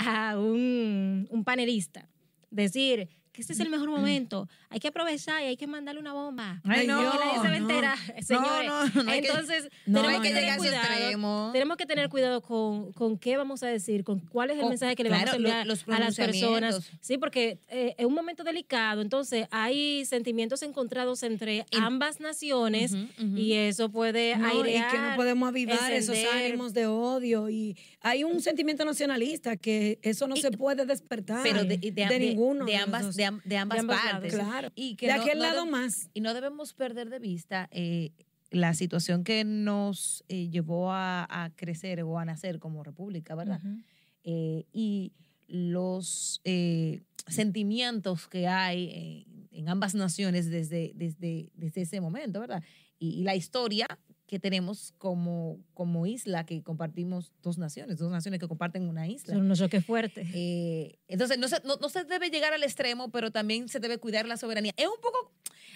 a 0.07 0.39
un, 0.39 1.27
un 1.29 1.43
panelista 1.43 2.09
decir 2.49 3.09
que 3.31 3.41
este 3.41 3.53
es 3.53 3.59
el 3.61 3.69
mejor 3.69 3.89
momento, 3.89 4.49
hay 4.69 4.79
que 4.79 4.89
aprovechar 4.89 5.41
y 5.41 5.45
hay 5.45 5.57
que 5.57 5.65
mandarle 5.67 6.01
una 6.01 6.11
bomba. 6.13 6.61
Ay, 6.65 6.85
no, 6.85 6.97
Que 6.99 7.05
nadie 7.17 7.31
se 7.31 7.37
va 7.37 7.55
a 7.55 7.59
no. 7.59 7.95
señores. 8.21 8.67
no, 8.95 9.03
no 9.03 9.11
que- 9.11 9.17
Entonces, 9.19 9.69
tenemos 9.85 10.07
hay 10.09 10.19
que, 10.21 10.27
tener 10.29 10.43
ese 10.49 10.57
cuidado. 10.57 11.51
Tenemos 11.53 11.77
que 11.77 11.85
tener 11.85 12.09
cuidado 12.09 12.41
con, 12.41 12.91
con 12.93 13.17
qué 13.17 13.37
vamos 13.37 13.63
a 13.63 13.67
decir, 13.67 14.03
con 14.03 14.19
cuál 14.19 14.49
es 14.51 14.59
el 14.59 14.65
mensaje 14.67 14.95
que 14.95 15.03
le 15.03 15.09
claro, 15.09 15.25
vamos 15.27 15.33
a 15.33 15.37
enviar 15.37 15.65
los 15.67 15.85
a 15.87 15.99
las 15.99 16.15
personas. 16.15 16.91
Sí, 16.99 17.17
porque 17.17 17.57
eh, 17.69 17.95
es 17.97 18.05
un 18.05 18.13
momento 18.13 18.43
delicado, 18.43 19.01
entonces 19.01 19.47
hay 19.51 20.03
sentimientos 20.05 20.61
encontrados 20.61 21.23
entre 21.23 21.65
En- 21.71 21.83
ambas 21.83 22.19
naciones 22.19 22.93
y 23.35 23.53
eso 23.53 23.89
puede 23.89 24.35
No, 24.35 24.47
y 24.47 24.57
airear, 24.57 24.91
que 24.91 24.97
no 24.97 25.15
podemos 25.15 25.47
avivar 25.47 25.91
esos 25.91 26.17
ánimos 26.33 26.73
de 26.73 26.87
odio. 26.87 27.49
Y 27.49 27.77
hay 28.01 28.23
un 28.25 28.41
sentimiento 28.41 28.83
nacionalista 28.83 29.55
que 29.57 29.99
eso 30.01 30.27
no 30.27 30.35
Y- 30.35 30.41
se 30.41 30.51
puede 30.51 30.85
despertar 30.85 31.43
Pero 31.43 31.63
de, 31.63 31.77
de, 31.77 31.91
de- 31.91 32.05
de- 32.07 32.19
ninguno. 32.19 32.65
de 32.65 32.75
ambas. 32.75 33.15
De, 33.21 33.25
am- 33.25 33.41
de 33.45 33.57
ambas 33.57 33.83
partes. 33.85 34.33
lados. 34.33 34.49
Claro. 34.49 34.71
Y 34.75 34.95
que 34.95 35.07
de 35.07 35.13
no- 35.15 35.21
aquel 35.21 35.37
no 35.39 35.43
lado 35.45 35.65
más. 35.65 36.09
Y 36.13 36.21
no 36.21 36.33
debemos 36.33 36.73
perder 36.73 37.09
de 37.09 37.19
vista 37.19 37.67
eh, 37.71 38.11
la 38.49 38.73
situación 38.73 39.23
que 39.23 39.43
nos 39.43 40.23
eh, 40.27 40.49
llevó 40.49 40.91
a, 40.91 41.25
a 41.29 41.49
crecer 41.55 42.01
o 42.03 42.17
a 42.19 42.25
nacer 42.25 42.59
como 42.59 42.83
república, 42.83 43.35
¿verdad? 43.35 43.61
Eh, 44.23 44.65
y 44.73 45.13
los 45.47 46.41
sentimientos 47.27 48.27
que 48.27 48.47
hay 48.47 49.25
en 49.51 49.69
ambas 49.69 49.95
naciones 49.95 50.49
desde, 50.49 50.91
desde, 50.95 51.49
desde 51.55 51.81
ese 51.81 52.01
momento, 52.01 52.39
¿verdad? 52.39 52.63
Y, 52.99 53.19
y 53.19 53.23
la 53.23 53.35
historia 53.35 53.87
que 54.31 54.39
tenemos 54.39 54.93
como, 54.97 55.59
como 55.73 56.07
isla, 56.07 56.45
que 56.45 56.63
compartimos 56.63 57.33
dos 57.43 57.57
naciones, 57.57 57.97
dos 57.97 58.09
naciones 58.09 58.39
que 58.39 58.47
comparten 58.47 58.87
una 58.87 59.05
isla. 59.05 59.33
Son 59.33 59.43
unos 59.43 59.59
choques 59.59 59.85
fuertes. 59.85 60.25
Eh, 60.33 60.97
entonces, 61.09 61.37
no 61.37 61.49
se, 61.49 61.61
no, 61.65 61.75
no 61.75 61.89
se 61.89 62.05
debe 62.05 62.29
llegar 62.29 62.53
al 62.53 62.63
extremo, 62.63 63.11
pero 63.11 63.31
también 63.31 63.67
se 63.67 63.81
debe 63.81 63.97
cuidar 63.97 64.25
la 64.25 64.37
soberanía. 64.37 64.71
Es 64.77 64.87
un 64.87 65.01
poco, 65.01 65.33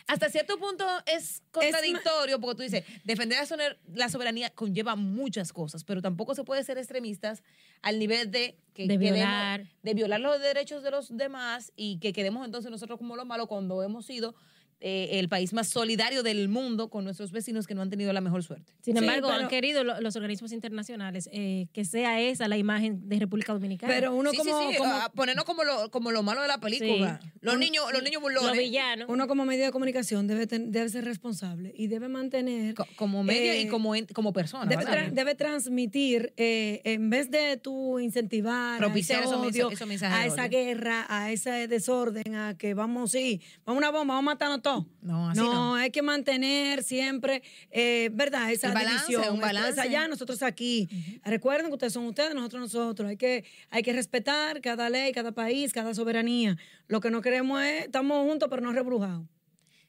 hasta 0.08 0.30
cierto 0.30 0.58
punto 0.58 0.86
es 1.06 1.44
contradictorio, 1.52 2.40
porque 2.40 2.56
tú 2.56 2.62
dices, 2.64 2.86
defender 3.04 3.46
la, 3.94 4.08
soberanía 4.08 4.50
conlleva 4.52 4.96
muchas 4.96 5.52
cosas, 5.52 5.84
pero 5.84 6.02
tampoco 6.02 6.34
se 6.34 6.46
puede 6.46 6.64
ser 6.64 6.78
extremistas 6.78 7.44
al 7.82 8.00
nivel 8.00 8.32
de 8.32 8.58
que 8.74 8.88
De 8.88 8.98
queremos- 8.98 9.16
violar. 9.16 9.66
de 9.84 9.94
violar 9.94 10.22
los 10.22 10.40
derechos 10.40 10.82
de 10.82 10.92
los 10.92 11.18
demás 11.18 11.74
y 11.76 12.00
que 12.00 12.14
quedemos 12.14 12.46
entonces 12.46 12.72
nosotros 12.72 13.00
como 13.00 13.18
lo 13.18 13.26
malo 13.26 13.48
cuando 13.48 13.84
hemos 13.84 14.06
sido 14.06 14.34
eh, 14.82 15.20
el 15.20 15.30
país 15.30 15.54
más 15.54 15.68
solidario 15.70 16.22
del 16.22 16.50
mundo 16.50 16.90
con 16.90 17.04
nuestros 17.06 17.32
vecinos 17.32 17.66
que 17.66 17.74
no 17.76 17.82
han 17.82 17.90
tenido 17.90 18.12
la 18.14 18.22
mejor 18.22 18.44
suerte. 18.44 18.74
Sin 18.82 18.96
Sí, 18.96 19.00
embargo, 19.04 19.30
pero- 19.30 19.42
han 19.44 19.48
querido 19.50 19.84
lo- 19.84 20.00
los 20.02 20.16
organismos 20.16 20.52
internacionales 20.52 21.30
eh, 21.32 21.68
que 21.74 21.86
sea 21.86 22.20
esa 22.22 22.48
la 22.48 22.58
imagen 22.58 23.08
de 23.08 23.20
República 23.20 23.54
Dominicana. 23.54 23.92
Pero 23.94 24.14
uno 24.14 24.32
Sí, 24.32 24.38
como, 24.38 24.60
sí, 24.62 24.68
sí, 24.74 24.78
como- 24.78 24.94
ponernos 25.16 25.46
como 25.46 25.64
lo, 25.64 25.90
como 25.92 26.12
lo 26.12 26.24
malo 26.24 26.42
de 26.42 26.48
la 26.48 26.60
película. 26.60 27.20
Los 27.42 27.58
niños, 27.58 27.86
los 27.94 28.04
niños 28.04 28.22
los 28.22 28.34
burlones. 28.34 28.60
villanos. 28.60 29.08
uno 29.10 29.28
como 29.28 29.46
medio 29.46 29.66
de 29.66 29.72
comunicación 29.72 30.28
debe, 30.28 30.46
ten- 30.48 30.72
debe 30.72 30.90
ser 30.90 31.06
responsable 31.06 31.74
y 31.76 31.88
debe 31.88 32.08
mantener... 32.10 32.76
Co- 32.76 32.86
como 32.96 33.24
medio 33.24 33.54
Eh, 33.54 33.62
y 33.62 33.68
como, 33.68 33.96
en- 33.96 34.06
como 34.08 34.34
persona. 34.34 34.66
Debe, 34.66 34.84
¿verdad? 34.86 35.08
tra- 35.08 35.12
debe 35.12 35.36
transmitir, 35.36 36.34
eh, 36.38 36.82
en 36.84 37.10
vez 37.10 37.32
de 37.32 37.58
tú 37.58 38.00
incentivar 38.00 38.78
Propiciar 38.78 39.22
a 39.24 39.48
ese 39.48 40.06
a 40.06 40.26
esa 40.26 40.48
guerra, 40.48 41.06
a 41.10 41.32
ese 41.32 41.68
desorden, 41.68 42.36
a 42.36 42.58
que 42.58 42.74
vamos, 42.74 43.12
sí, 43.12 43.42
vamos 43.66 43.78
a 43.84 43.88
una 43.88 43.98
bomba, 43.98 44.14
vamos 44.16 44.32
a 44.32 44.34
matarnos 44.34 44.62
No, 45.02 45.30
así 45.30 45.40
no. 45.40 45.76
hay 45.76 45.92
que 45.92 46.02
mantener 46.02 46.84
siempre, 46.84 47.44
eh, 47.72 48.10
¿verdad? 48.14 48.52
Esa 48.52 48.74
balance, 48.74 49.06
división. 49.08 49.36
un 49.36 49.42
balance. 49.42 49.80
allá, 49.80 50.08
nosotros 50.08 50.42
aquí. 50.44 50.88
Recuerden 51.24 51.68
que 51.68 51.74
ustedes 51.74 51.94
son 51.94 52.06
ustedes, 52.06 52.34
nosotros 52.34 52.62
nosotros. 52.62 53.10
Hay 53.10 53.18
que, 53.18 53.46
hay 53.70 53.84
que 53.84 53.94
respetar 53.94 54.62
cada 54.62 54.90
ley, 54.90 55.12
cada 55.12 55.32
país, 55.32 55.74
cada 55.74 55.94
soberanía. 55.94 56.58
Lo 56.88 57.00
que 57.00 57.12
no 57.12 57.22
queremos 57.22 57.62
es, 57.62 57.86
estamos 57.86 58.26
juntos 58.28 58.48
pero 58.50 58.62
no 58.62 58.72
rebrujados. 58.72 59.26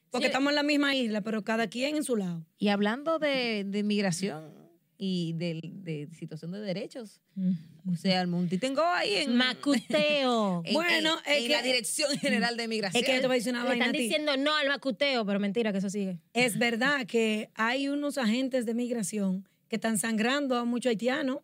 Porque 0.09 0.27
estamos 0.27 0.51
en 0.51 0.55
la 0.55 0.63
misma 0.63 0.95
isla, 0.95 1.21
pero 1.21 1.43
cada 1.43 1.67
quien 1.67 1.97
en 1.97 2.03
su 2.03 2.15
lado. 2.15 2.45
Y 2.57 2.69
hablando 2.69 3.19
de, 3.19 3.65
de 3.65 3.83
migración 3.83 4.66
y 4.97 5.33
de, 5.33 5.61
de 5.63 6.09
situación 6.17 6.51
de 6.51 6.59
derechos, 6.59 7.21
o 7.91 7.95
sea, 7.95 8.21
el 8.21 8.27
Monti 8.27 8.57
tengo 8.57 8.81
ahí 8.83 9.13
en, 9.15 9.35
Macuteo. 9.35 10.61
en- 10.65 10.73
Bueno, 10.73 11.17
en, 11.25 11.31
es 11.33 11.37
en 11.41 11.47
que- 11.47 11.53
la 11.53 11.61
Dirección 11.61 12.17
General 12.17 12.57
de 12.57 12.67
Migración. 12.67 13.01
Es 13.03 13.07
que 13.07 13.15
yo 13.15 13.21
te 13.21 13.27
voy 13.27 13.35
a 13.35 13.39
decir 13.39 13.53
una 13.53 13.63
Le 13.63 13.69
vaina 13.69 13.85
están 13.85 13.95
a 13.95 13.97
ti. 13.97 14.03
diciendo 14.03 14.37
no 14.37 14.55
al 14.55 14.67
macuteo, 14.67 15.25
pero 15.25 15.39
mentira 15.39 15.71
que 15.71 15.77
eso 15.79 15.89
sigue. 15.89 16.19
Es 16.33 16.57
verdad 16.57 17.05
que 17.05 17.49
hay 17.55 17.89
unos 17.89 18.17
agentes 18.17 18.65
de 18.65 18.73
migración 18.73 19.47
que 19.69 19.75
están 19.75 19.97
sangrando 19.97 20.55
a 20.57 20.65
muchos 20.65 20.89
haitianos. 20.89 21.39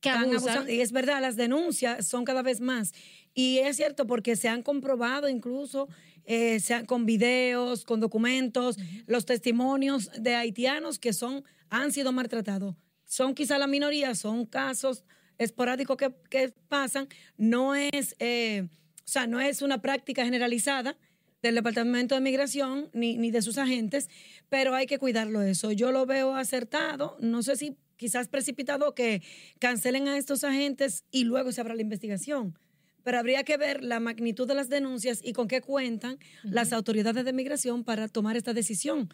Que 0.00 0.08
están 0.08 0.24
abusan. 0.24 0.38
abusando. 0.48 0.72
Y 0.72 0.80
es 0.80 0.92
verdad, 0.92 1.20
las 1.20 1.36
denuncias 1.36 2.06
son 2.06 2.24
cada 2.24 2.42
vez 2.42 2.60
más. 2.60 2.92
Y 3.34 3.58
es 3.58 3.76
cierto 3.76 4.06
porque 4.06 4.34
se 4.34 4.48
han 4.48 4.62
comprobado 4.62 5.28
incluso 5.28 5.88
eh, 6.24 6.58
se 6.60 6.74
han- 6.74 6.86
con 6.86 7.06
videos, 7.06 7.84
con 7.84 8.00
documentos, 8.00 8.76
los 9.06 9.24
testimonios 9.26 10.10
de 10.18 10.34
haitianos 10.36 10.98
que 10.98 11.12
son, 11.12 11.44
han 11.70 11.92
sido 11.92 12.12
maltratados. 12.12 12.76
Son 13.10 13.34
quizá 13.34 13.58
la 13.58 13.66
minoría, 13.66 14.14
son 14.14 14.46
casos 14.46 15.02
esporádicos 15.36 15.96
que, 15.96 16.14
que 16.30 16.54
pasan. 16.68 17.08
No 17.36 17.74
es, 17.74 18.14
eh, 18.20 18.68
o 18.70 19.08
sea, 19.08 19.26
no 19.26 19.40
es 19.40 19.62
una 19.62 19.82
práctica 19.82 20.24
generalizada, 20.24 20.96
del 21.42 21.54
Departamento 21.56 22.14
de 22.14 22.20
Migración 22.20 22.88
ni, 22.92 23.16
ni 23.16 23.30
de 23.30 23.42
sus 23.42 23.58
agentes, 23.58 24.08
pero 24.48 24.74
hay 24.74 24.86
que 24.86 24.98
cuidarlo 24.98 25.42
eso. 25.42 25.72
Yo 25.72 25.90
lo 25.90 26.06
veo 26.06 26.36
acertado, 26.36 27.16
no 27.18 27.42
sé 27.42 27.56
si 27.56 27.76
quizás 27.96 28.28
precipitado 28.28 28.94
que 28.94 29.22
cancelen 29.58 30.06
a 30.06 30.16
estos 30.16 30.44
agentes 30.44 31.04
y 31.10 31.24
luego 31.24 31.50
se 31.50 31.62
abra 31.62 31.74
la 31.74 31.82
investigación. 31.82 32.56
Pero 33.02 33.18
habría 33.18 33.42
que 33.42 33.56
ver 33.56 33.82
la 33.82 33.98
magnitud 33.98 34.46
de 34.46 34.54
las 34.54 34.68
denuncias 34.68 35.20
y 35.24 35.32
con 35.32 35.48
qué 35.48 35.62
cuentan 35.62 36.18
las 36.44 36.72
autoridades 36.72 37.24
de 37.24 37.32
migración 37.32 37.82
para 37.82 38.06
tomar 38.06 38.36
esta 38.36 38.52
decisión 38.52 39.08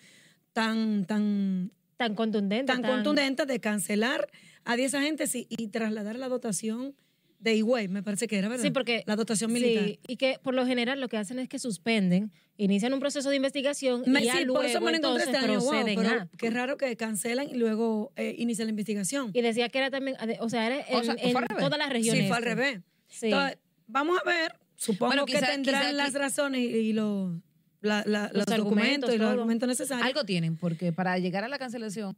tan, 0.53 1.07
tan, 1.07 1.71
Tan 1.97 2.15
contundente. 2.15 2.73
tan 2.73 2.83
contundente 2.83 3.47
de 3.47 3.61
cancelar 3.61 4.29
a 4.65 4.77
10 4.77 4.95
agentes 4.95 5.35
y, 5.35 5.47
y 5.51 5.69
trasladar 5.69 6.17
la 6.19 6.29
dotación 6.29 6.95
de 7.39 7.55
Higüey, 7.55 7.89
me 7.89 8.03
parece 8.03 8.27
que 8.29 8.39
era, 8.39 8.49
¿verdad? 8.49 8.65
Sí, 8.65 8.71
porque 8.71 9.05
la 9.07 9.15
dotación 9.15 9.53
militar. 9.53 9.85
Sí, 9.85 10.01
y 10.09 10.17
que 10.17 10.39
por 10.43 10.55
lo 10.55 10.67
general 10.67 11.01
lo 11.01 11.09
que 11.09 11.17
hacen 11.19 11.39
es 11.39 11.49
que 11.49 11.59
suspenden, 11.59 12.33
inician 12.57 12.93
un 12.95 12.99
proceso 13.01 13.29
de 13.31 13.37
investigación 13.37 14.03
Me- 14.07 14.23
y 14.23 14.25
ya 14.25 14.33
sí, 14.39 14.45
luego 14.45 14.55
por 14.61 14.65
eso 14.65 14.81
me 14.81 14.93
entonces 14.93 15.27
wow, 15.29 15.85
pero 15.85 16.09
a. 16.09 16.29
qué 16.39 16.51
raro 16.51 16.77
que 16.79 16.97
cancelan 16.97 17.49
y 17.49 17.55
luego 17.55 18.11
eh, 18.17 18.35
inicia 18.39 18.65
la 18.65 18.71
investigación. 18.71 19.31
Y 19.35 19.43
decía 19.43 19.69
que 19.69 19.79
era 19.79 19.91
también, 19.91 20.17
o 20.41 20.49
sea, 20.49 20.67
era 20.67 20.81
en, 20.89 20.97
O 20.97 21.05
sea, 21.05 21.15
en 21.19 21.33
todas 21.59 21.79
las 21.79 21.91
regiones. 21.91 22.23
Sí, 22.23 22.29
fue 22.29 22.37
al 22.39 22.43
revés. 22.43 22.81
Sí. 23.09 23.27
Entonces, 23.27 23.59
vamos 23.87 24.19
a 24.25 24.29
ver, 24.29 24.55
supongo 24.77 25.11
Bueno, 25.11 25.27
que 25.27 25.35
quizá- 25.35 25.47
tendrán 25.47 25.83
quizá 25.83 25.93
las 25.93 26.15
razones 26.15 26.63
y, 26.63 26.65
y 26.75 26.93
los, 26.95 27.37
la- 27.81 28.03
la- 28.07 28.31
Los 28.33 28.47
los, 28.49 28.57
documentos 28.59 29.11
y 29.11 29.19
los 29.19 29.27
todo. 29.27 29.31
argumentos 29.31 29.69
necesarios. 29.69 30.07
Algo 30.07 30.25
tienen, 30.25 30.57
porque 30.57 30.93
para 30.93 31.19
llegar 31.19 31.45
a 31.45 31.49
la 31.49 31.59
cancelación 31.59 32.17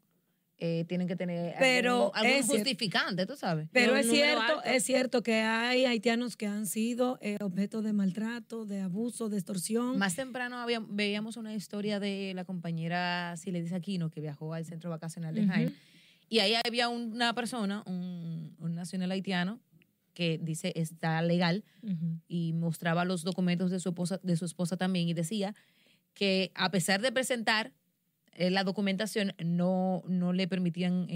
eh, 0.61 0.85
tienen 0.89 1.07
que 1.07 1.15
tener 1.15 1.55
Pero 1.61 2.11
algún, 2.17 2.43
justificante, 2.43 3.27
tú 3.27 3.37
sabes. 3.37 3.69
Pero 3.73 3.95
es 3.95 4.11
cierto, 4.11 4.41
alto. 4.41 4.63
es 4.65 4.83
cierto 4.83 5.23
que 5.23 5.35
hay 5.43 5.85
haitianos 5.85 6.37
que 6.37 6.49
han 6.49 6.67
sido 6.67 7.17
eh, 7.23 7.37
objeto 7.41 7.81
de 7.81 7.93
maltrato, 7.93 8.65
de 8.67 8.81
abuso, 8.81 9.29
de 9.29 9.37
extorsión. 9.37 9.99
Más 9.99 10.17
temprano 10.17 10.57
había- 10.59 10.83
veíamos 10.89 11.37
una 11.37 11.55
historia 11.55 12.01
de 12.01 12.33
la 12.35 12.45
compañera 12.45 13.37
Siledis 13.37 13.73
Aquino 13.73 14.11
que 14.11 14.21
viajó 14.21 14.53
al 14.53 14.65
centro 14.65 14.91
vacacional 14.91 15.33
de 15.35 15.43
Ujú. 15.43 15.51
Jaén. 15.53 15.77
Y 16.29 16.41
ahí 16.41 16.55
había 16.67 16.89
una 16.89 17.33
persona, 17.35 17.85
un, 17.87 18.57
un 18.59 18.75
nacional 18.75 19.13
haitiano, 19.13 19.61
que 20.19 20.37
dice 20.43 20.73
está 20.75 21.23
legal 21.23 21.63
y 22.27 22.53
mostraba 22.53 23.05
los 23.05 23.23
documentos 23.23 23.71
de 23.71 23.79
su 23.79 23.91
esposa, 23.91 24.19
de 24.25 24.37
su 24.37 24.47
esposa 24.47 24.77
también 24.77 25.07
y 25.09 25.15
decía 25.15 25.55
que 26.13 26.51
a 26.57 26.73
pesar 26.73 27.01
de 27.01 27.13
presentar 27.13 27.73
eh, 28.33 28.51
la 28.51 28.65
documentación 28.65 29.33
no, 29.45 30.03
no 30.09 30.33
le 30.33 30.49
permitían 30.49 31.07
eh, 31.09 31.15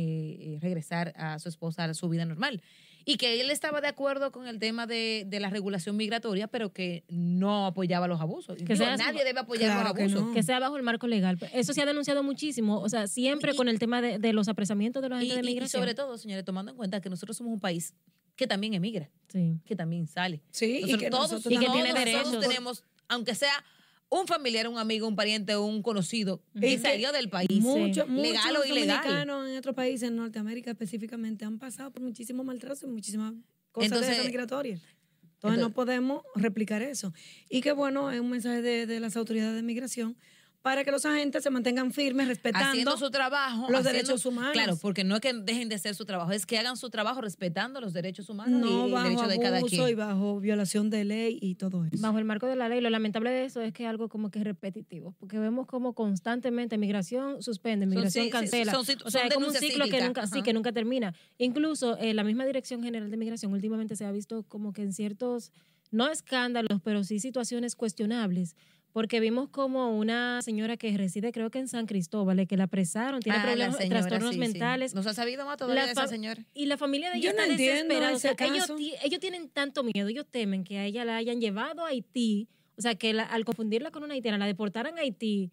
eh, 0.54 0.58
regresar 0.60 1.12
a 1.16 1.40
su 1.40 1.48
esposa 1.48 1.82
a 1.84 1.94
su 1.94 2.08
vida 2.08 2.24
normal. 2.24 2.62
Y 3.04 3.16
que 3.16 3.40
él 3.40 3.50
estaba 3.50 3.80
de 3.80 3.88
acuerdo 3.88 4.30
con 4.30 4.46
el 4.46 4.60
tema 4.60 4.86
de, 4.86 5.24
de 5.26 5.40
la 5.40 5.50
regulación 5.50 5.96
migratoria, 5.96 6.46
pero 6.46 6.72
que 6.72 7.02
no 7.08 7.66
apoyaba 7.66 8.06
los 8.06 8.20
abusos. 8.20 8.56
Que 8.58 8.74
Digo, 8.74 8.76
sea- 8.76 8.96
nadie 8.96 9.24
debe 9.24 9.40
apoyar 9.40 9.72
Claro 9.72 9.88
los 9.88 9.96
que 9.96 10.02
abusos. 10.04 10.22
no. 10.28 10.32
Que 10.32 10.44
sea 10.44 10.60
bajo 10.60 10.76
el 10.76 10.84
marco 10.84 11.08
legal. 11.08 11.36
Eso 11.52 11.72
se 11.72 11.82
ha 11.82 11.86
denunciado 11.86 12.22
muchísimo, 12.22 12.78
o 12.78 12.88
sea, 12.88 13.08
siempre 13.08 13.54
Y- 13.54 13.56
con 13.56 13.66
el 13.68 13.80
tema 13.80 14.00
de, 14.00 14.20
de 14.20 14.32
los 14.32 14.46
apresamientos 14.46 15.02
de 15.02 15.08
los 15.08 15.18
Y, 15.20 15.26
agentes 15.26 15.42
de 15.42 15.48
y- 15.48 15.50
y 15.50 15.54
migración. 15.54 15.80
sobre 15.82 15.94
todo, 15.96 16.16
señores, 16.16 16.44
tomando 16.44 16.70
en 16.70 16.76
cuenta 16.76 17.00
que 17.00 17.10
nosotros 17.10 17.36
somos 17.36 17.52
un 17.52 17.58
país 17.60 17.92
que 18.36 18.46
también 18.46 18.74
emigra, 18.74 19.10
Sí. 19.28 19.60
que 19.64 19.76
también 19.76 20.06
sale. 20.06 20.42
Sí, 20.50 20.82
y 20.84 20.96
que 20.98 21.10
todos, 21.10 21.30
nosotros 21.32 21.52
Y 21.52 21.58
que 21.58 21.64
todos 21.66 21.74
tiene 21.76 21.92
nosotros 21.92 22.24
derechos. 22.32 22.40
tenemos, 22.48 22.84
aunque 23.08 23.34
sea 23.34 23.64
un 24.10 24.26
familiar, 24.26 24.68
un 24.68 24.76
amigo, 24.78 25.08
un 25.08 25.16
pariente 25.16 25.54
o 25.54 25.64
un 25.64 25.82
conocido 25.82 26.42
Y 26.54 26.60
que 26.60 26.66
que 26.68 26.78
salió 26.78 27.12
del 27.12 27.30
país. 27.30 27.48
Muchos, 27.62 28.08
Legal 28.10 28.56
o 28.56 28.58
muchos 28.60 28.66
ilegal. 28.70 29.02
dominicanos 29.04 29.48
en 29.48 29.56
otros 29.56 29.74
países, 29.74 30.08
en 30.08 30.16
Norteamérica 30.16 30.70
específicamente, 30.72 31.44
han 31.46 31.58
pasado 31.58 31.90
por 31.90 32.02
muchísimos 32.02 32.44
maltratos 32.44 32.82
y 32.82 32.86
muchísimas 32.88 33.32
cosas 33.70 33.90
de 33.90 33.96
Entonces- 33.96 34.12
esas 34.18 34.26
migratorias. 34.26 34.80
Entonces, 34.82 35.58
Entonces- 35.58 35.60
no 35.62 35.70
podemos 35.74 36.22
replicar 36.34 36.82
eso. 36.82 37.12
Y 37.48 37.62
que 37.62 37.72
bueno, 37.72 38.10
es 38.12 38.20
un 38.20 38.28
mensaje 38.30 38.60
de, 38.62 38.86
de 38.86 39.00
las 39.00 39.16
autoridades 39.16 39.54
de 39.56 39.62
migración 39.62 40.16
para 40.62 40.84
que 40.84 40.90
los 40.92 41.04
agentes 41.04 41.42
se 41.42 41.50
mantengan 41.50 41.92
firmes, 41.92 42.28
respetando 42.28 42.68
haciendo 42.70 42.96
su 42.96 43.10
trabajo. 43.10 43.62
los 43.68 43.80
haciendo- 43.80 43.90
derechos 43.92 44.24
humanos. 44.26 44.52
Claro, 44.52 44.76
porque 44.80 45.02
no 45.04 45.16
es 45.16 45.20
que 45.20 45.32
dejen 45.32 45.68
de 45.68 45.74
hacer 45.74 45.94
su 45.94 46.04
trabajo, 46.04 46.30
es 46.32 46.46
que 46.46 46.56
hagan 46.58 46.76
su 46.76 46.88
trabajo 46.88 47.20
respetando 47.20 47.80
los 47.80 47.92
derechos 47.92 48.28
humanos 48.30 48.60
no 48.60 48.82
y 48.82 48.86
el 48.86 48.92
bajo 48.92 49.04
derecho 49.08 49.26
de 49.28 49.38
cada 49.40 49.58
abuso 49.58 49.76
quien. 49.76 49.88
y 49.88 49.94
bajo 49.94 50.40
violación 50.40 50.88
de 50.90 51.04
ley 51.04 51.38
y 51.40 51.56
todo 51.56 51.84
eso. 51.84 51.96
Bajo 52.00 52.18
el 52.18 52.24
marco 52.24 52.46
de 52.46 52.54
la 52.56 52.68
ley, 52.68 52.80
lo 52.80 52.90
lamentable 52.90 53.30
de 53.30 53.44
eso 53.44 53.60
es 53.60 53.72
que 53.72 53.82
es 53.84 53.88
algo 53.88 54.08
como 54.08 54.30
que 54.30 54.44
repetitivo, 54.44 55.14
porque 55.18 55.38
vemos 55.38 55.66
como 55.66 55.94
constantemente 55.94 56.78
migración 56.78 57.42
suspende, 57.42 57.84
Son 57.86 57.90
migración 57.90 58.24
sí, 58.24 58.28
sí, 58.28 58.30
cancela. 58.30 58.72
son 58.72 58.84
situ- 58.84 59.04
o 59.04 59.10
sea, 59.10 59.22
son 59.22 59.28
es 59.28 59.34
como 59.34 59.46
un 59.48 59.52
ciclo 59.54 59.84
que 59.84 59.90
cíclicas, 59.90 60.06
nunca, 60.06 60.26
sí, 60.26 60.34
ajá. 60.36 60.42
que 60.44 60.52
nunca 60.52 60.72
termina. 60.72 61.14
Incluso 61.38 61.96
eh, 61.98 62.14
la 62.14 62.22
misma 62.22 62.46
Dirección 62.46 62.82
General 62.82 63.10
de 63.10 63.16
Migración 63.16 63.52
últimamente 63.52 63.96
se 63.96 64.04
ha 64.04 64.12
visto 64.12 64.44
como 64.44 64.72
que 64.72 64.82
en 64.82 64.92
ciertos, 64.92 65.50
no 65.90 66.08
escándalos, 66.08 66.80
pero 66.84 67.02
sí 67.04 67.18
situaciones 67.18 67.74
cuestionables. 67.74 68.54
Porque 68.92 69.20
vimos 69.20 69.48
como 69.48 69.96
una 69.96 70.42
señora 70.42 70.76
que 70.76 70.94
reside, 70.98 71.32
creo 71.32 71.50
que 71.50 71.58
en 71.58 71.68
San 71.68 71.86
Cristóbal, 71.86 72.46
que 72.46 72.56
la 72.58 72.64
apresaron, 72.64 73.20
tiene 73.20 73.38
Ah, 73.38 73.42
problemas, 73.42 73.76
señora, 73.78 74.00
trastornos 74.00 74.34
sí, 74.34 74.38
mentales. 74.38 74.94
¿No 74.94 75.02
se 75.02 75.08
ha 75.08 75.14
sabido 75.14 75.46
más 75.46 75.56
todavía 75.56 75.86
de 75.86 75.92
esa 75.92 76.06
señora? 76.06 76.44
Y 76.52 76.66
la 76.66 76.76
familia 76.76 77.10
de 77.10 77.16
ella 77.18 77.30
Yo 77.30 77.36
no 77.36 77.40
está 77.42 77.52
entiendo 77.52 77.94
desesperada. 77.94 78.16
O 78.16 78.18
sea, 78.18 78.30
ese 78.32 78.44
ellos, 78.44 78.98
ellos 79.02 79.20
tienen 79.20 79.48
tanto 79.48 79.82
miedo, 79.82 80.08
ellos 80.08 80.26
temen 80.30 80.62
que 80.62 80.78
a 80.78 80.84
ella 80.84 81.04
la 81.06 81.16
hayan 81.16 81.40
llevado 81.40 81.86
a 81.86 81.88
Haití, 81.88 82.48
o 82.76 82.82
sea, 82.82 82.94
que 82.94 83.14
la- 83.14 83.24
al 83.24 83.44
confundirla 83.46 83.90
con 83.90 84.02
una 84.02 84.12
haitiana 84.14 84.36
la 84.38 84.46
deportaran 84.46 84.98
a 84.98 85.00
Haití 85.02 85.50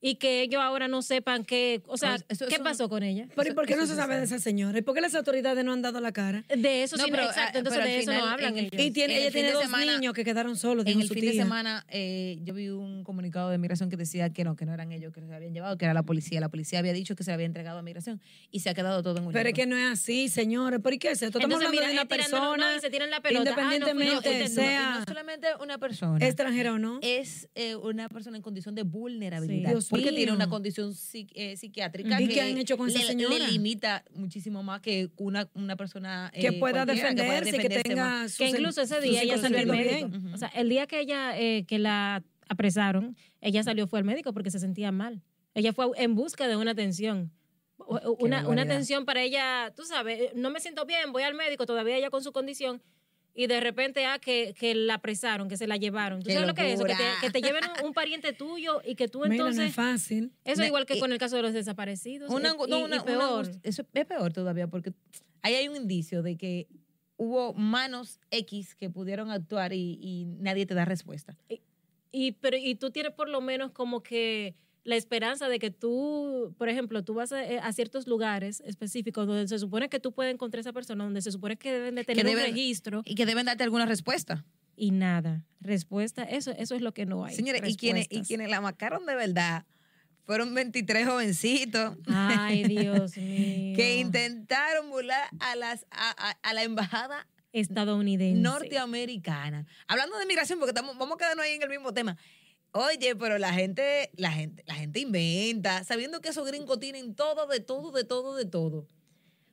y 0.00 0.16
que 0.16 0.42
ellos 0.42 0.60
ahora 0.62 0.86
no 0.88 1.02
sepan 1.02 1.44
qué, 1.44 1.82
o 1.86 1.96
sea, 1.96 2.10
Pues, 2.10 2.24
eso 2.28 2.44
es 2.46 2.54
qué 2.56 2.62
pasó 2.62 2.88
con 2.88 3.02
ella. 3.02 3.26
Pero 3.34 3.50
¿y 3.50 3.54
por 3.54 3.66
qué 3.66 3.74
no 3.76 3.82
eso 3.82 3.88
se 3.88 3.94
sí 3.94 4.00
sabe 4.00 4.16
de 4.18 4.24
esa 4.24 4.38
señora? 4.38 4.78
¿Y 4.78 4.82
por 4.82 4.94
qué 4.94 5.00
las 5.00 5.14
autoridades 5.14 5.64
no 5.64 5.72
han 5.72 5.82
dado 5.82 6.00
la 6.00 6.12
cara? 6.12 6.44
De 6.56 6.82
eso 6.84 6.96
No, 6.96 7.04
sí, 7.04 7.10
pero, 7.10 7.24
exacto, 7.24 7.52
ah, 7.54 7.58
entonces 7.58 7.84
de 7.84 7.98
eso 7.98 8.12
no 8.12 8.18
final, 8.18 8.32
hablan 8.34 8.52
en 8.52 8.58
el- 8.58 8.70
ellos. 8.72 8.86
Y 8.86 8.90
tiene, 8.92 9.14
En 9.14 9.18
el 9.18 9.22
ella 9.24 9.32
tiene 9.32 9.48
de 9.48 9.54
dos 9.54 9.62
semana- 9.64 9.92
niños 9.96 10.14
que 10.14 10.24
quedaron 10.24 10.56
solos. 10.56 10.86
En 10.86 11.00
el 11.00 11.08
su 11.08 11.14
fin 11.14 11.24
de 11.24 11.30
tía. 11.32 11.42
semana 11.42 11.84
eh, 11.88 12.38
yo 12.44 12.54
vi 12.54 12.68
un 12.68 13.02
comunicado 13.04 13.50
de 13.50 13.58
migración 13.58 13.90
que 13.90 13.96
decía 13.96 14.30
que 14.30 14.44
no, 14.44 14.56
que 14.56 14.64
no 14.66 14.74
eran 14.74 14.92
ellos 14.92 15.12
que 15.12 15.20
se 15.20 15.34
habían 15.34 15.52
llevado, 15.52 15.76
que 15.76 15.84
era 15.84 15.94
la 15.94 16.02
policía. 16.04 16.40
La 16.40 16.48
policía 16.48 16.78
había 16.78 16.92
dicho 16.92 17.16
que 17.16 17.24
se 17.24 17.32
había 17.32 17.46
entregado 17.46 17.78
a 17.78 17.82
migración 17.82 18.20
y 18.50 18.60
se 18.60 18.70
ha 18.70 18.74
quedado 18.74 19.02
todo 19.02 19.18
en 19.18 19.26
un 19.26 19.32
Pero 19.32 19.48
es 19.48 19.54
que 19.54 19.66
no 19.66 19.76
es 19.76 19.92
así, 19.92 20.28
señores. 20.28 20.80
¿Por 20.80 20.96
qué 20.98 21.08
es 21.10 21.22
esto? 21.22 21.38
Estamos 21.38 21.60
Entonces, 21.62 21.68
hablando 21.68 21.72
mira, 21.72 21.86
de 21.88 21.92
una 21.94 22.02
no, 22.02 22.08
persona, 22.08 22.76
y 22.76 22.80
se 22.80 22.90
tiran 22.90 23.10
la 23.10 23.20
pelota. 23.20 23.50
Ah, 23.56 23.62
no 23.62 23.74
independientemente 23.74 24.38
tú. 24.38 24.44
Y 24.44 24.48
sea 24.54 24.98
no 25.00 25.04
solamente 25.06 25.46
una 25.60 25.78
persona. 25.78 26.24
extranjera 26.24 26.72
o 26.74 26.78
no. 26.78 26.98
es 27.02 27.48
eh, 27.54 27.74
una 27.76 28.08
persona 28.08 28.36
en 28.36 28.42
condición 28.42 28.74
de 28.74 28.82
vulnerabilidad. 28.84 29.72
Porque 29.90 30.12
tiene 30.12 30.32
una 30.32 30.48
condición 30.48 30.92
eh, 31.34 31.56
psiquiátrica 31.56 32.20
¿Y 32.20 32.28
que 32.28 32.34
qué 32.34 32.40
han 32.42 32.58
hecho 32.58 32.76
con 32.76 32.88
esa 32.88 32.98
le, 33.00 33.04
señora? 33.06 33.38
le 33.38 33.48
limita 33.52 34.04
muchísimo 34.14 34.62
más 34.62 34.80
que 34.80 35.10
una, 35.16 35.48
una 35.54 35.76
persona 35.76 36.30
que 36.34 36.48
eh, 36.48 36.52
pueda 36.54 36.84
cualquiera, 36.84 37.10
defenderse, 37.10 37.50
que, 37.50 37.56
defenderse 37.68 37.82
tenga 37.88 38.28
su 38.28 38.38
que 38.38 38.44
sen- 38.50 38.58
incluso 38.58 38.82
ese 38.82 39.00
día 39.00 39.22
ella 39.22 39.38
salió 39.38 39.58
al 39.58 39.66
médico. 39.66 40.10
O 40.34 40.36
sea, 40.38 40.48
el 40.48 40.68
día 40.68 40.86
que 40.86 41.00
ella, 41.00 41.38
eh, 41.38 41.64
que 41.66 41.78
la 41.78 42.22
apresaron, 42.48 43.16
ella 43.40 43.62
salió, 43.62 43.86
fue 43.86 43.98
al 43.98 44.04
médico 44.04 44.32
porque 44.32 44.50
se 44.50 44.58
sentía 44.58 44.90
mal. 44.92 45.22
Ella 45.54 45.72
fue 45.72 45.86
en 45.96 46.14
busca 46.14 46.46
de 46.48 46.56
una 46.56 46.70
atención. 46.72 47.32
Una, 48.18 48.46
una 48.48 48.62
atención 48.62 49.04
para 49.04 49.22
ella, 49.22 49.72
tú 49.76 49.84
sabes, 49.84 50.34
no 50.34 50.50
me 50.50 50.60
siento 50.60 50.84
bien, 50.84 51.12
voy 51.12 51.22
al 51.22 51.34
médico, 51.34 51.64
todavía 51.64 51.96
ella 51.96 52.10
con 52.10 52.22
su 52.24 52.32
condición, 52.32 52.82
y 53.40 53.46
de 53.46 53.60
repente, 53.60 54.04
ah, 54.04 54.18
que, 54.18 54.52
que 54.58 54.74
la 54.74 54.94
apresaron, 54.94 55.48
que 55.48 55.56
se 55.56 55.68
la 55.68 55.76
llevaron. 55.76 56.20
¿Tú 56.20 56.26
Qué 56.26 56.32
sabes 56.34 56.48
lo 56.48 56.54
que 56.54 56.72
es 56.72 56.74
eso? 56.74 56.82
Que 56.84 56.94
te, 56.94 57.02
locura. 57.04 57.20
que 57.20 57.30
te 57.30 57.40
lleven 57.40 57.62
un, 57.80 57.86
un 57.86 57.92
pariente 57.94 58.32
tuyo 58.32 58.82
y 58.84 58.96
que 58.96 59.06
tú 59.06 59.20
Mira, 59.20 59.28
no 59.28 59.34
entonces... 59.34 59.68
es 59.68 59.74
fácil. 59.76 60.32
Eso 60.44 60.60
Me- 60.62 60.66
igual 60.66 60.86
que 60.86 60.96
y- 60.96 60.98
con 60.98 61.12
el 61.12 61.18
caso 61.18 61.36
de 61.36 61.42
los 61.42 61.52
desaparecidos. 61.52 62.30
Una, 62.32 62.48
eh, 62.50 62.54
y- 62.66 62.68
no, 62.68 62.78
y 62.80 62.82
una- 62.82 62.96
una 62.96 63.04
peor. 63.04 63.48
eso 63.62 63.84
es 63.94 64.06
peor 64.06 64.32
todavía 64.32 64.66
porque 64.66 64.92
ahí 65.42 65.54
hay 65.54 65.68
un 65.68 65.76
indicio 65.76 66.22
de 66.24 66.36
que 66.36 66.66
hubo 67.16 67.54
manos 67.54 68.18
X 68.32 68.74
que 68.74 68.90
pudieron 68.90 69.30
actuar 69.30 69.72
y, 69.72 69.98
y 70.02 70.24
nadie 70.40 70.66
te 70.66 70.74
da 70.74 70.84
respuesta. 70.84 71.36
Y, 72.10 72.32
pero, 72.32 72.56
y 72.56 72.74
tú 72.74 72.90
tienes 72.90 73.12
por 73.12 73.28
lo 73.28 73.40
menos 73.40 73.70
como 73.70 74.02
que 74.02 74.56
la 74.88 74.96
esperanza 74.96 75.48
de 75.48 75.58
que 75.58 75.70
tú, 75.70 76.54
por 76.56 76.68
ejemplo, 76.68 77.04
tú 77.04 77.14
vas 77.14 77.30
a, 77.32 77.44
eh, 77.44 77.58
a 77.62 77.72
ciertos 77.72 78.06
lugares 78.06 78.60
específicos 78.64 79.26
donde 79.26 79.46
se 79.46 79.58
supone 79.58 79.88
que 79.88 80.00
tú 80.00 80.12
puedes 80.12 80.32
encontrar 80.32 80.60
a 80.60 80.62
esa 80.62 80.72
persona, 80.72 81.04
donde 81.04 81.20
se 81.22 81.30
supone 81.30 81.56
que 81.56 81.70
deben 81.72 81.94
de 81.94 82.04
tener 82.04 82.26
un 82.26 82.34
registro 82.40 83.02
Y 83.04 83.14
que 83.14 83.26
deben 83.26 83.46
darte 83.46 83.64
alguna 83.64 83.84
respuesta. 83.86 84.44
y 84.76 84.90
nada. 84.90 85.44
Respuesta, 85.60 86.22
eso, 86.22 86.52
eso 86.52 86.74
es 86.74 86.80
lo 86.82 86.92
que 86.94 87.04
no 87.04 87.24
hay. 87.24 87.34
Señores, 87.34 87.62
y 87.68 87.76
quienes, 87.76 88.06
y 88.10 88.22
quienes 88.22 88.48
la 88.48 88.60
marcaron 88.60 89.04
de 89.06 89.14
verdad 89.14 89.66
fueron 90.24 90.54
23 90.54 91.06
jovencitos 91.08 91.96
Ay, 92.06 92.64
Dios 92.64 93.16
mío. 93.16 93.76
que 93.76 93.98
intentaron 93.98 94.88
burlar 94.90 95.28
a, 95.40 95.54
las, 95.56 95.84
a, 95.90 96.10
a- 96.30 96.38
a 96.42 96.54
la 96.54 96.62
embajada 96.62 97.26
Estadounidense. 97.52 98.40
norteamericana. 98.40 99.66
Hablando 99.86 100.16
de 100.18 100.26
migración, 100.26 100.58
porque 100.58 100.70
estamos, 100.70 100.96
vamos 100.98 101.14
a 101.16 101.18
quedarnos 101.18 101.44
ahí 101.44 101.54
en 101.56 101.62
el 101.62 101.68
mismo 101.70 101.92
tema. 101.92 102.16
Oye, 102.72 103.16
pero 103.16 103.38
la 103.38 103.52
gente, 103.52 104.10
la 104.16 104.30
gente, 104.30 104.62
la 104.66 104.74
gente 104.74 105.00
inventa, 105.00 105.84
sabiendo 105.84 106.20
que 106.20 106.28
esos 106.28 106.46
gringos 106.46 106.78
tienen 106.78 107.14
todo, 107.14 107.46
de 107.46 107.60
todo, 107.60 107.90
de 107.92 108.04
todo, 108.04 108.34
de 108.36 108.44
todo. 108.44 108.86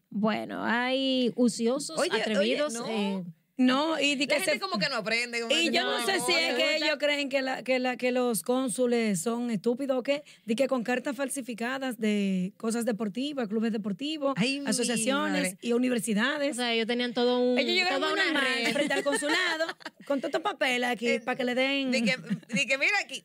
Bueno, 0.10 0.64
hay 0.64 1.34
uciosos, 1.36 2.00
Oye, 2.00 2.10
oye, 2.12 2.22
atrevidos. 2.22 2.74
no. 2.74 2.86
eh, 2.88 3.24
No, 3.58 3.98
y 4.00 4.16
di 4.16 4.26
La 4.28 4.36
que 4.36 4.42
gente 4.42 4.52
se- 4.56 4.60
como 4.60 4.78
que 4.78 4.90
no 4.90 4.98
aprende. 4.98 5.40
como 5.42 5.56
Y 5.56 5.70
yo 5.72 5.84
no 5.84 6.06
sé 6.06 6.20
si 6.20 6.34
es 6.34 6.56
que 6.56 6.76
ellos 6.76 6.98
creen 7.00 7.30
que, 7.30 7.42
la, 7.42 7.64
que, 7.64 7.80
la, 7.80 7.96
que 7.96 8.12
los 8.12 8.42
cónsules 8.42 9.22
son 9.22 9.50
estúpidos 9.50 9.98
o 9.98 10.04
qué, 10.04 10.24
de 10.46 10.56
que 10.58 10.68
con 10.68 10.84
cartas 10.84 11.16
falsificadas 11.16 11.98
de 11.98 12.52
cosas 12.58 12.84
deportivas, 12.84 13.48
clubes 13.48 13.72
deportivos, 13.72 14.34
Ay, 14.36 14.62
asociaciones 14.66 15.56
y 15.62 15.72
O 15.72 15.78
universidades. 15.78 16.58
sea, 16.58 16.74
ellos 16.74 16.86
tenían 16.88 17.14
todo 17.14 17.40
un, 17.40 17.58
ellos 17.58 17.74
llegaron 17.76 18.02
toda 18.02 18.12
una 18.14 18.42
red. 18.42 18.74
frente 18.74 18.94
al 18.94 19.04
consulado 19.06 19.66
con 20.06 20.20
todos 20.20 20.30
estos 20.36 20.42
papeles 20.42 20.90
aquí 20.90 21.08
Eh, 21.16 21.20
para 21.22 21.38
que 21.38 21.44
le 21.46 21.56
den... 21.56 21.92
De 21.92 22.02
que, 22.04 22.18
de 22.18 22.66
que 22.68 22.78
mira 22.78 22.98
aquí, 23.04 23.24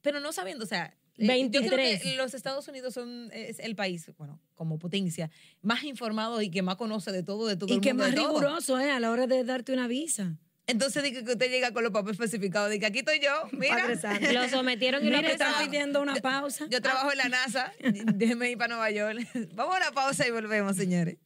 pero 0.00 0.20
no 0.20 0.32
sabiendo, 0.32 0.64
o 0.64 0.68
sea, 0.68 0.94
eh, 1.18 1.48
yo 1.50 1.60
creo 1.60 1.76
23. 1.76 2.02
que 2.02 2.16
los 2.16 2.34
Estados 2.34 2.68
Unidos 2.68 2.94
son 2.94 3.30
es 3.32 3.58
el 3.58 3.74
país, 3.76 4.10
bueno, 4.16 4.40
como 4.54 4.78
potencia, 4.78 5.30
más 5.62 5.84
informado 5.84 6.40
y 6.42 6.50
que 6.50 6.62
más 6.62 6.76
conoce 6.76 7.12
de 7.12 7.22
todo, 7.22 7.46
de 7.46 7.56
todo 7.56 7.70
y 7.70 7.76
el 7.76 7.80
que 7.80 7.92
mundo, 7.94 8.04
más 8.04 8.14
riguroso 8.14 8.78
es 8.78 8.90
a 8.90 9.00
la 9.00 9.10
hora 9.10 9.26
de 9.26 9.44
darte 9.44 9.72
una 9.72 9.88
visa. 9.88 10.38
Entonces 10.68 11.02
dije 11.02 11.24
que 11.24 11.32
usted 11.32 11.50
llega 11.50 11.72
con 11.72 11.82
los 11.82 11.92
papeles 11.92 12.20
especificados, 12.20 12.70
que 12.78 12.84
aquí 12.84 12.98
estoy 12.98 13.20
yo, 13.20 13.30
mira. 13.52 13.88
Lo 14.32 14.48
sometieron 14.48 15.04
y 15.04 15.10
lo 15.10 15.16
Mira, 15.16 15.32
están 15.32 15.64
pidiendo 15.64 16.02
una 16.02 16.16
pausa. 16.16 16.66
Yo 16.68 16.82
trabajo 16.82 17.10
en 17.10 17.18
la 17.18 17.28
NASA, 17.30 17.72
déjeme 18.14 18.50
ir 18.50 18.58
para 18.58 18.74
Nueva 18.74 18.90
York. 18.90 19.26
Vamos 19.54 19.74
a 19.76 19.78
una 19.78 19.92
pausa 19.92 20.28
y 20.28 20.30
volvemos, 20.30 20.76
señores. 20.76 21.16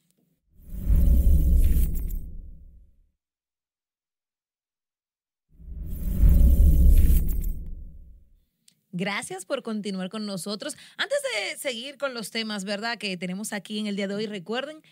Gracias 8.93 9.47
por 9.47 9.63
continuar 9.63 10.11
con 10.11 10.27
nosotros. 10.27 10.77
Antes 10.99 11.19
de 11.23 11.59
seguir 11.59 11.97
con 11.97 12.13
los 12.13 12.31
temas, 12.31 12.65
¿verdad? 12.65 12.99
Que 12.99 13.17
tenemos 13.17 13.55
aquí 13.55 13.79
en 13.79 13.87
el 13.87 13.97
día 13.97 14.07
de 14.07 14.15
hoy, 14.15 14.27
recuerden 14.27 14.83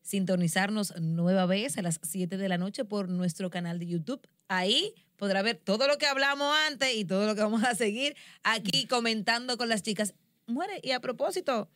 sintonizarnos 0.00 0.94
nueva 1.00 1.44
vez 1.46 1.76
a 1.78 1.82
las 1.82 2.00
7 2.02 2.38
de 2.38 2.48
la 2.48 2.58
noche 2.58 2.84
por 2.84 3.08
nuestro 3.08 3.50
canal 3.50 3.78
de 3.78 3.86
YouTube. 3.86 4.26
Ahí 4.48 4.94
podrá 5.16 5.42
ver 5.42 5.56
todo 5.56 5.86
lo 5.86 5.98
que 5.98 6.06
hablamos 6.06 6.52
antes 6.66 6.94
y 6.94 7.04
todo 7.04 7.26
lo 7.26 7.34
que 7.34 7.42
vamos 7.42 7.62
a 7.62 7.74
seguir 7.74 8.16
aquí 8.42 8.86
comentando 8.86 9.56
con 9.58 9.68
las 9.68 9.82
chicas. 9.82 10.14
Muere, 10.46 10.80
y 10.82 10.92
a 10.92 11.00
propósito, 11.00 11.70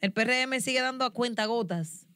el 0.00 0.12
PRM 0.12 0.60
sigue 0.60 0.82
dando 0.82 1.04
a 1.04 1.12
cuenta 1.12 1.46
gotas 1.46 2.06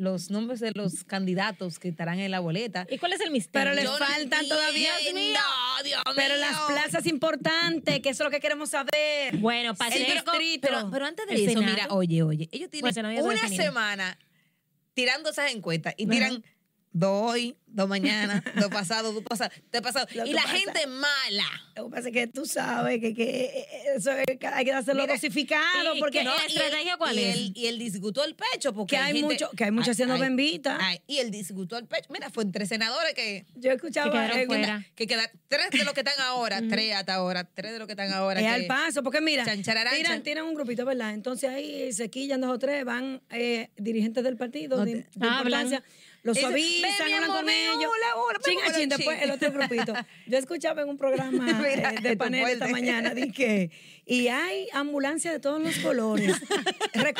los 0.00 0.30
nombres 0.30 0.60
de 0.60 0.72
los 0.74 1.04
candidatos 1.04 1.78
que 1.78 1.88
estarán 1.88 2.18
en 2.18 2.30
la 2.30 2.40
boleta. 2.40 2.86
¿Y 2.90 2.98
cuál 2.98 3.12
es 3.12 3.20
el 3.20 3.30
misterio? 3.30 3.70
Pero 3.70 3.74
les 3.74 3.84
Yo 3.84 3.98
no 3.98 4.04
faltan 4.06 4.48
todavía. 4.48 4.90
entiendo, 4.98 5.38
Dios 5.84 6.02
Pero 6.16 6.34
mío. 6.34 6.40
las 6.40 6.58
plazas 6.68 7.06
importantes, 7.06 8.00
que 8.00 8.08
eso 8.08 8.22
es 8.24 8.26
lo 8.26 8.30
que 8.30 8.40
queremos 8.40 8.70
saber. 8.70 9.36
Bueno, 9.38 9.74
Pacheco. 9.74 10.32
Pero, 10.60 10.90
pero 10.90 11.06
antes 11.06 11.26
de 11.26 11.34
El 11.34 11.40
eso, 11.48 11.60
Senado. 11.60 11.72
mira, 11.74 11.86
oye, 11.90 12.22
oye, 12.22 12.48
ellos 12.52 12.70
tienen 12.70 12.92
Pues 12.92 12.96
una 13.24 13.48
semana 13.48 14.18
tirando 14.94 15.30
esas 15.30 15.52
encuestas 15.52 15.94
y 15.96 16.06
tiran 16.06 16.42
dos 16.92 17.32
hoy, 17.32 17.56
dos 17.68 17.88
mañana, 17.88 18.42
dos 18.56 18.68
pasado, 18.68 19.12
dos 19.12 19.22
pasado, 19.22 19.50
tres 19.70 19.82
pasado. 19.82 20.06
Lo 20.14 20.24
Y 20.24 20.28
que 20.30 20.34
la 20.34 20.42
pasa- 20.42 20.56
gente 20.56 20.86
mala. 20.88 21.46
Lo 21.76 21.84
que 21.84 21.90
pasa 21.90 22.08
es 22.08 22.14
que 22.14 22.26
tú 22.26 22.44
sabes 22.46 23.00
que, 23.00 23.14
que 23.14 23.64
eso 23.96 24.10
es 24.10 24.38
que 24.38 24.46
hay 24.46 24.64
que 24.64 24.72
hacerlo 24.72 25.02
Mira, 25.02 25.14
dosificado 25.14 25.94
¿y 25.94 26.00
porque 26.00 26.24
No, 26.24 26.34
¿La 26.34 26.44
estrategia 26.44 26.96
cuál 26.96 27.16
y 27.18 27.22
es? 27.24 27.36
El, 27.36 27.52
y 27.56 27.66
el 27.68 27.78
disgustó 27.78 28.24
el 28.24 28.34
pecho, 28.34 28.72
porque 28.74 28.96
Que 28.96 29.02
hay 29.02 29.12
gente- 29.12 29.22
mucho- 29.34 29.50
que 29.56 29.64
hay 29.64 29.70
mucho 29.70 29.92
haciendo 29.92 30.18
bembita. 30.18 30.78
y 31.06 31.18
el 31.18 31.30
disgustó 31.30 31.78
el 31.78 31.86
pecho. 31.86 32.08
Mira, 32.12 32.28
fue 32.30 32.42
entre 32.42 32.66
senadores 32.66 33.14
que, 33.14 33.46
yo 33.54 33.70
escuchaba 33.70 34.10
Que 34.10 34.46
quedaron 34.46 34.84
que 34.96 35.06
quedan 35.06 35.30
tres 35.48 35.70
de 35.70 35.84
los 35.84 35.94
que 35.94 36.00
están 36.00 36.20
ahora, 36.20 36.60
tres 36.68 36.94
hasta 36.94 37.14
ahora, 37.14 37.44
tres 37.44 37.72
de 37.72 37.78
los 37.78 37.86
que 37.86 37.92
están 37.92 38.12
ahora. 38.12 38.40
Es 38.40 38.46
que- 38.46 38.52
al 38.52 38.66
paso, 38.66 39.02
porque 39.04 39.20
mira, 39.20 39.44
tiran, 39.44 40.22
tiran 40.22 40.44
un 40.44 40.54
grupito, 40.54 40.84
¿verdad? 40.84 41.14
Entonces 41.14 41.50
ahí 41.50 41.92
se 41.92 42.10
quillan 42.10 42.40
dos 42.40 42.50
o 42.50 42.58
tres, 42.58 42.84
van 42.84 43.22
eh, 43.30 43.70
dirigentes 43.76 44.24
del 44.24 44.36
partido 44.36 44.78
No 44.78 44.84
de, 44.84 44.92
te- 45.04 45.18
de 45.18 45.26
Hablan. 45.26 45.36
importancia, 45.66 45.82
los 46.22 46.38
suavizan, 46.38 46.90
"Ven, 46.98 47.06
mi 47.06 47.12
hablan 47.14 47.30
con 47.30 47.48
ellos. 47.48 47.76
hola, 47.76 48.16
hola, 48.16 48.38
ven, 48.44 48.54
Chin 48.54 48.62
a 48.62 48.66
hola, 48.68 48.78
chin, 48.78 48.88
después 48.88 49.22
el 49.22 49.30
otro 49.30 49.52
grupito. 49.52 49.94
Yo 50.26 50.38
escuchaba 50.38 50.82
en 50.82 50.88
un 50.88 50.96
programa 50.98 51.44
Mira, 51.62 51.92
eh, 51.94 52.00
de 52.00 52.16
panel 52.16 52.48
esta 52.48 52.68
mañana, 52.68 53.14
di 53.14 53.32
que, 53.32 53.70
y 54.04 54.28
hay 54.28 54.68
ambulancia 54.72 55.32
de 55.32 55.40
todos 55.40 55.60
los 55.62 55.78
colores 55.78 56.36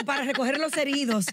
para 0.05 0.25
recoger 0.25 0.59
los 0.59 0.77
heridos. 0.77 1.27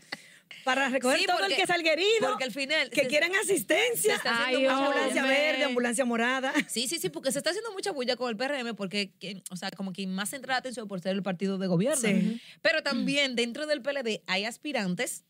Para 0.63 0.89
recoger 0.89 1.19
Sí, 1.19 1.25
todo 1.25 1.37
porque- 1.39 1.53
el 1.55 1.59
que 1.61 1.67
salga 1.67 1.91
herido. 1.93 2.29
porque 2.29 2.43
al 2.45 2.51
final 2.51 2.89
Que 2.89 3.01
se- 3.03 3.07
quieren 3.07 3.33
asistencia. 3.35 4.19
Ay, 4.25 4.65
ambulancia 4.65 5.21
bulla. 5.23 5.33
verde, 5.33 5.63
ambulancia 5.63 6.05
morada. 6.05 6.53
Sí, 6.67 6.87
sí, 6.87 6.99
sí, 6.99 7.09
porque 7.09 7.31
se 7.31 7.37
está 7.39 7.51
haciendo 7.51 7.71
mucha 7.71 7.91
bulla 7.91 8.15
con 8.17 8.29
el 8.29 8.35
PRM 8.37 8.73
porque, 8.75 9.11
que- 9.19 9.41
o 9.49 9.55
sea, 9.55 9.71
como 9.71 9.93
que 9.93 10.05
más 10.07 10.29
centra 10.29 10.53
la 10.53 10.57
atención 10.59 10.87
por 10.87 10.99
ser 11.01 11.13
el 11.13 11.23
partido 11.23 11.57
de 11.57 11.67
gobierno. 11.67 12.01
Sí. 12.07 12.41
Pero 12.61 12.81
también 12.83 13.35
dentro 13.35 13.65
del 13.65 13.81
PLD 13.81 14.23
hay 14.27 14.43
aspirantes 14.45 15.23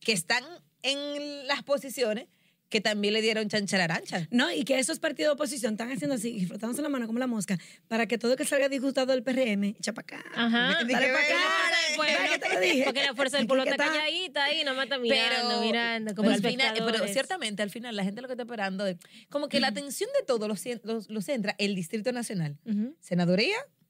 que 0.00 0.12
están 0.12 0.44
en 0.84 1.46
las 1.48 1.62
posiciones 1.64 2.26
que 2.70 2.80
también 2.80 3.14
le 3.14 3.22
dieron 3.22 3.48
chanchararancha. 3.48 4.26
No, 4.32 4.50
y 4.50 4.64
que 4.64 4.78
esos 4.80 4.98
partidos 4.98 5.30
de 5.30 5.34
oposición 5.34 5.74
están 5.74 5.92
haciendo 5.92 6.16
así, 6.16 6.30
y 6.34 6.46
frotándose 6.46 6.82
la 6.82 6.88
mano 6.88 7.06
como 7.06 7.20
la 7.20 7.28
mosca, 7.28 7.56
para 7.86 8.06
que 8.06 8.18
todo 8.18 8.34
que 8.34 8.44
salga 8.44 8.68
disgustado 8.68 9.12
del 9.12 9.22
PRM, 9.22 9.62
echa 9.78 9.92
para 9.92 10.18
acá. 10.18 10.24
Ajá. 10.34 10.82
Di 10.84 10.92
Dale 10.92 11.06
que 11.06 11.12
pa' 11.12 11.18
venga, 11.20 11.34
acá. 11.36 11.70
dale. 11.70 11.96
Bueno, 11.96 12.12
¿Verdad 12.18 12.32
que 12.32 12.38
te 12.40 12.54
lo 12.54 12.60
dije? 12.60 12.84
Porque 12.84 13.02
la 13.04 13.14
fuerza 13.14 13.36
del 13.36 13.46
pueblo 13.46 13.62
está 13.64 13.76
calladita 13.76 14.44
ahí, 14.44 14.64
nomás 14.64 14.84
está 14.84 14.98
mirando, 14.98 15.48
Pero, 15.50 15.60
mirando, 15.60 16.14
como 16.16 16.30
pero, 16.30 16.34
al 16.34 16.50
final, 16.50 16.66
pero 16.72 16.80
espectadores. 16.86 17.12
ciertamente 17.12 17.62
al 17.62 17.70
final 17.70 17.94
la 17.94 18.02
gente 18.02 18.22
lo 18.22 18.26
que 18.28 18.32
está 18.32 18.42
esperando 18.42 18.86
es 18.88 18.96
como 19.30 19.48
que 19.48 19.60
la 19.60 19.68
atención 19.74 20.10
de 20.18 20.26
todos 20.26 20.48
los, 20.48 20.58
cien- 20.64 20.80
los, 20.82 21.08
los 21.10 21.24
centra 21.24 21.54
el 21.58 21.76
Distrito 21.76 22.10
Nacional, 22.10 22.58
Ujú. 22.64 22.96
senaduría 22.98 23.56
y 23.82 23.83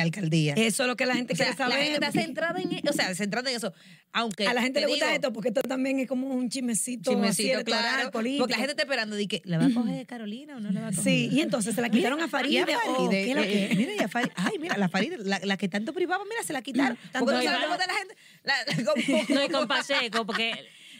alcaldía. 0.00 0.54
Eso 0.56 0.82
es 0.84 0.88
lo 0.88 0.96
que 0.96 1.06
la 1.06 1.14
gente 1.14 1.34
o 1.34 1.36
sea, 1.36 1.46
quiere 1.46 1.56
saber. 1.58 1.76
la 1.78 1.84
gente 1.84 2.06
está 2.06 2.12
centrada 2.20 2.60
en, 2.60 2.72
e- 2.72 2.82
o 2.88 2.92
sea, 2.92 3.14
centrada 3.14 3.50
en 3.50 3.56
eso. 3.56 3.72
Aunque 4.14 4.46
a 4.46 4.52
la 4.54 4.60
gente 4.62 4.80
te 4.80 4.86
le 4.86 4.90
gusta 4.92 5.06
digo, 5.06 5.14
esto 5.16 5.32
porque 5.32 5.48
esto 5.48 5.62
también 5.62 5.98
es 6.00 6.06
como 6.08 6.28
un 6.28 6.48
chismecito, 6.50 7.10
así 7.12 7.16
chismecito, 7.18 7.54
electoral, 7.54 7.82
claro, 7.94 8.10
político. 8.10 8.42
porque 8.42 8.52
la 8.52 8.58
gente 8.58 8.72
está 8.72 8.82
esperando 8.82 9.16
de 9.16 9.26
que 9.28 9.40
le 9.44 9.56
va 9.58 9.64
a 9.66 9.70
coger 9.72 10.06
Carolina 10.06 10.56
o 10.56 10.60
no 10.60 10.70
le 10.70 10.80
va 10.80 10.88
a 10.88 10.90
coger. 10.90 11.04
Sí, 11.04 11.28
y 11.32 11.40
entonces 11.40 11.74
se 11.74 11.80
la 11.80 11.88
quitaron 11.88 12.20
a 12.20 12.26
Y 12.26 12.28
Faride. 12.28 12.60
a 12.60 12.66
Faride, 12.78 13.24
¿qué 13.24 13.30
es 13.30 13.36
lo 13.36 13.42
eh, 13.42 13.48
que? 13.48 13.64
eh, 13.64 13.74
mira, 13.76 13.92
y 13.94 13.98
a 14.00 14.08
Faride, 14.08 14.32
ay, 14.36 14.58
mira, 14.60 14.76
la 14.76 14.88
Faride, 14.88 15.16
la, 15.18 15.40
la 15.42 15.56
que 15.56 15.68
tanto 15.68 15.92
privaba, 15.94 16.22
mira, 16.24 16.42
se 16.42 16.52
la 16.52 16.60
quitaron. 16.62 16.98
tanto 17.10 17.24
porque 17.30 17.46
no 17.46 17.52
de 17.52 17.86
la 17.86 17.94
gente. 17.94 18.14
la- 18.44 18.84
como- 18.84 19.22
No, 19.34 19.44
y 19.44 19.48
con 19.48 19.66
Pacheco, 19.68 20.26
porque 20.26 20.52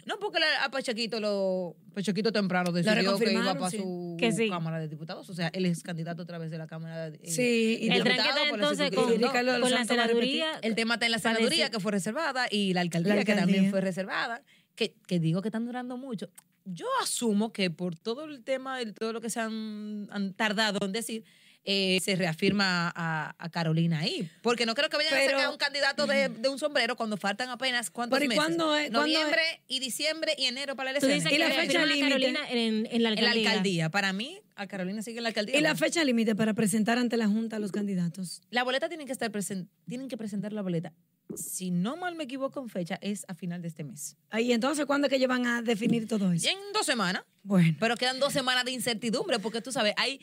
No, 0.05 0.19
porque 0.19 0.41
la- 0.41 0.65
a 0.65 0.71
Pachequito, 0.71 1.21
lo, 1.21 1.77
Pachequito 1.95 2.33
temprano 2.33 2.73
decidió 2.73 3.17
que 3.19 3.33
iba 3.33 3.55
para 3.55 3.71
sí. 3.71 3.79
su 3.79 4.17
Que 4.19 4.33
sí. 4.33 4.49
Cámara 4.49 4.81
de 4.81 4.89
Diputados. 4.89 5.29
O 5.31 5.35
sea, 5.35 5.49
él 5.53 5.67
es 5.67 5.83
candidato 5.83 6.23
a 6.23 6.27
través 6.27 6.51
de 6.51 6.59
la 6.59 6.67
Cámara 6.67 7.11
de 7.11 7.19
Sí, 7.31 7.79
y 7.81 7.89
el 7.89 8.03
Diputados 8.03 8.33
por 8.51 8.59
el 8.59 8.65
entonces 8.65 8.91
con, 8.91 9.71
la 9.71 9.85
senaduría. 9.85 10.59
El 10.63 10.75
tema 10.75 10.95
está 10.95 11.07
en 11.07 11.13
la 11.13 11.19
senaduría, 11.19 11.71
que 11.71 11.81
fue 11.81 11.93
reservada, 11.93 12.47
y 12.51 12.75
la 12.75 12.81
alcaldía, 12.81 13.15
La 13.15 13.25
que 13.25 13.35
también 13.35 13.71
fue 13.71 13.81
reservada, 13.81 14.43
que, 14.75 14.95
que 15.07 15.19
digo 15.21 15.43
que 15.43 15.49
están 15.49 15.67
durando 15.67 15.97
mucho. 15.97 16.29
Yo 16.65 16.87
asumo 17.03 17.53
que 17.53 17.71
por 17.71 17.97
todo 17.97 18.25
el 18.25 18.45
tema 18.45 18.81
y 18.83 18.93
todo 18.93 19.13
lo 19.13 19.21
que 19.21 19.31
se 19.31 19.41
han, 19.41 20.09
han 20.11 20.33
tardado 20.35 20.85
en 20.85 20.93
decir, 20.93 21.25
eh, 21.65 22.01
se 22.03 22.17
reafirma 22.17 22.93
a, 22.95 23.35
a 23.39 23.49
Carolina 23.51 24.01
ahí. 24.01 24.29
Porque 24.43 24.67
no 24.67 24.75
creo 24.75 24.89
que 24.89 24.97
vayan 24.97 25.13
Pero- 25.15 25.37
a 25.37 25.41
sacar 25.41 25.53
un 25.53 25.59
candidato 25.59 26.07
de, 26.07 26.29
de 26.29 26.49
un 26.49 26.59
sombrero 26.59 26.97
cuando 26.97 27.17
faltan 27.17 27.49
apenas 27.51 27.91
cuántos 27.91 28.17
Pero 28.19 28.25
¿y 28.25 28.29
meses. 28.29 28.45
cuándo 28.45 28.75
es- 28.77 28.91
cuándo 28.91 29.01
Noviembre 29.01 29.43
y 29.69 29.79
diciembre 29.79 30.35
y 30.37 30.47
enero 30.47 30.75
para 30.77 30.93
la 30.93 30.99
elección. 30.99 31.33
¿Y 31.33 31.39
la 31.39 31.51
fecha 31.51 31.85
límite? 31.87 32.09
Carolina 32.09 32.41
en, 32.51 32.87
en 32.91 33.03
la 33.03 33.11
En 33.11 33.15
la 33.17 33.21
alcaldía. 33.31 33.51
alcaldía. 33.51 33.91
Para 33.91 34.13
mí, 34.13 34.41
a 34.57 34.67
Carolina 34.67 35.03
sigue 35.03 35.19
en 35.19 35.23
la 35.23 35.29
alcaldía. 35.29 35.57
Y 35.57 35.61
la 35.61 35.77
fecha 35.77 36.03
límite 36.05 36.35
para 36.35 36.53
presentar 36.55 36.99
ante 36.99 37.17
la 37.17 37.29
Junta 37.29 37.57
a 37.57 37.59
los 37.61 37.71
candidatos. 37.73 38.43
La 38.51 38.65
boleta 38.65 38.89
tienen 38.89 39.07
que 39.07 39.13
estar 39.13 39.31
presen- 39.31 39.69
tienen 39.89 40.09
que 40.09 40.17
presentar 40.17 40.53
la 40.53 40.63
boleta. 40.63 40.93
Si 41.37 41.71
no 41.71 41.97
mal 41.97 42.15
me 42.15 42.25
equivoco 42.25 42.61
en 42.61 42.69
fecha, 42.69 42.99
es 43.01 43.25
a 43.29 43.35
final 43.35 43.63
de 43.63 43.69
este 43.69 43.85
mes. 43.85 44.17
Ahí, 44.29 44.53
entonces, 44.53 44.85
¿cuándo 44.85 45.07
es 45.07 45.11
que 45.11 45.17
ellos 45.17 45.29
van 45.29 45.47
a 45.47 45.63
definir 45.63 46.07
todo 46.07 46.31
eso? 46.33 46.47
Y 46.47 46.51
en 46.51 46.59
dos 46.75 46.85
semanas. 46.85 47.23
Bueno, 47.45 47.75
Pero 47.81 47.97
quedan 47.97 48.21
dos 48.21 48.33
semanas 48.35 48.65
de 48.67 48.73
incertidumbre 48.73 49.39
porque 49.39 49.63
tú 49.63 49.73
sabes, 49.73 49.95
hay 49.97 50.21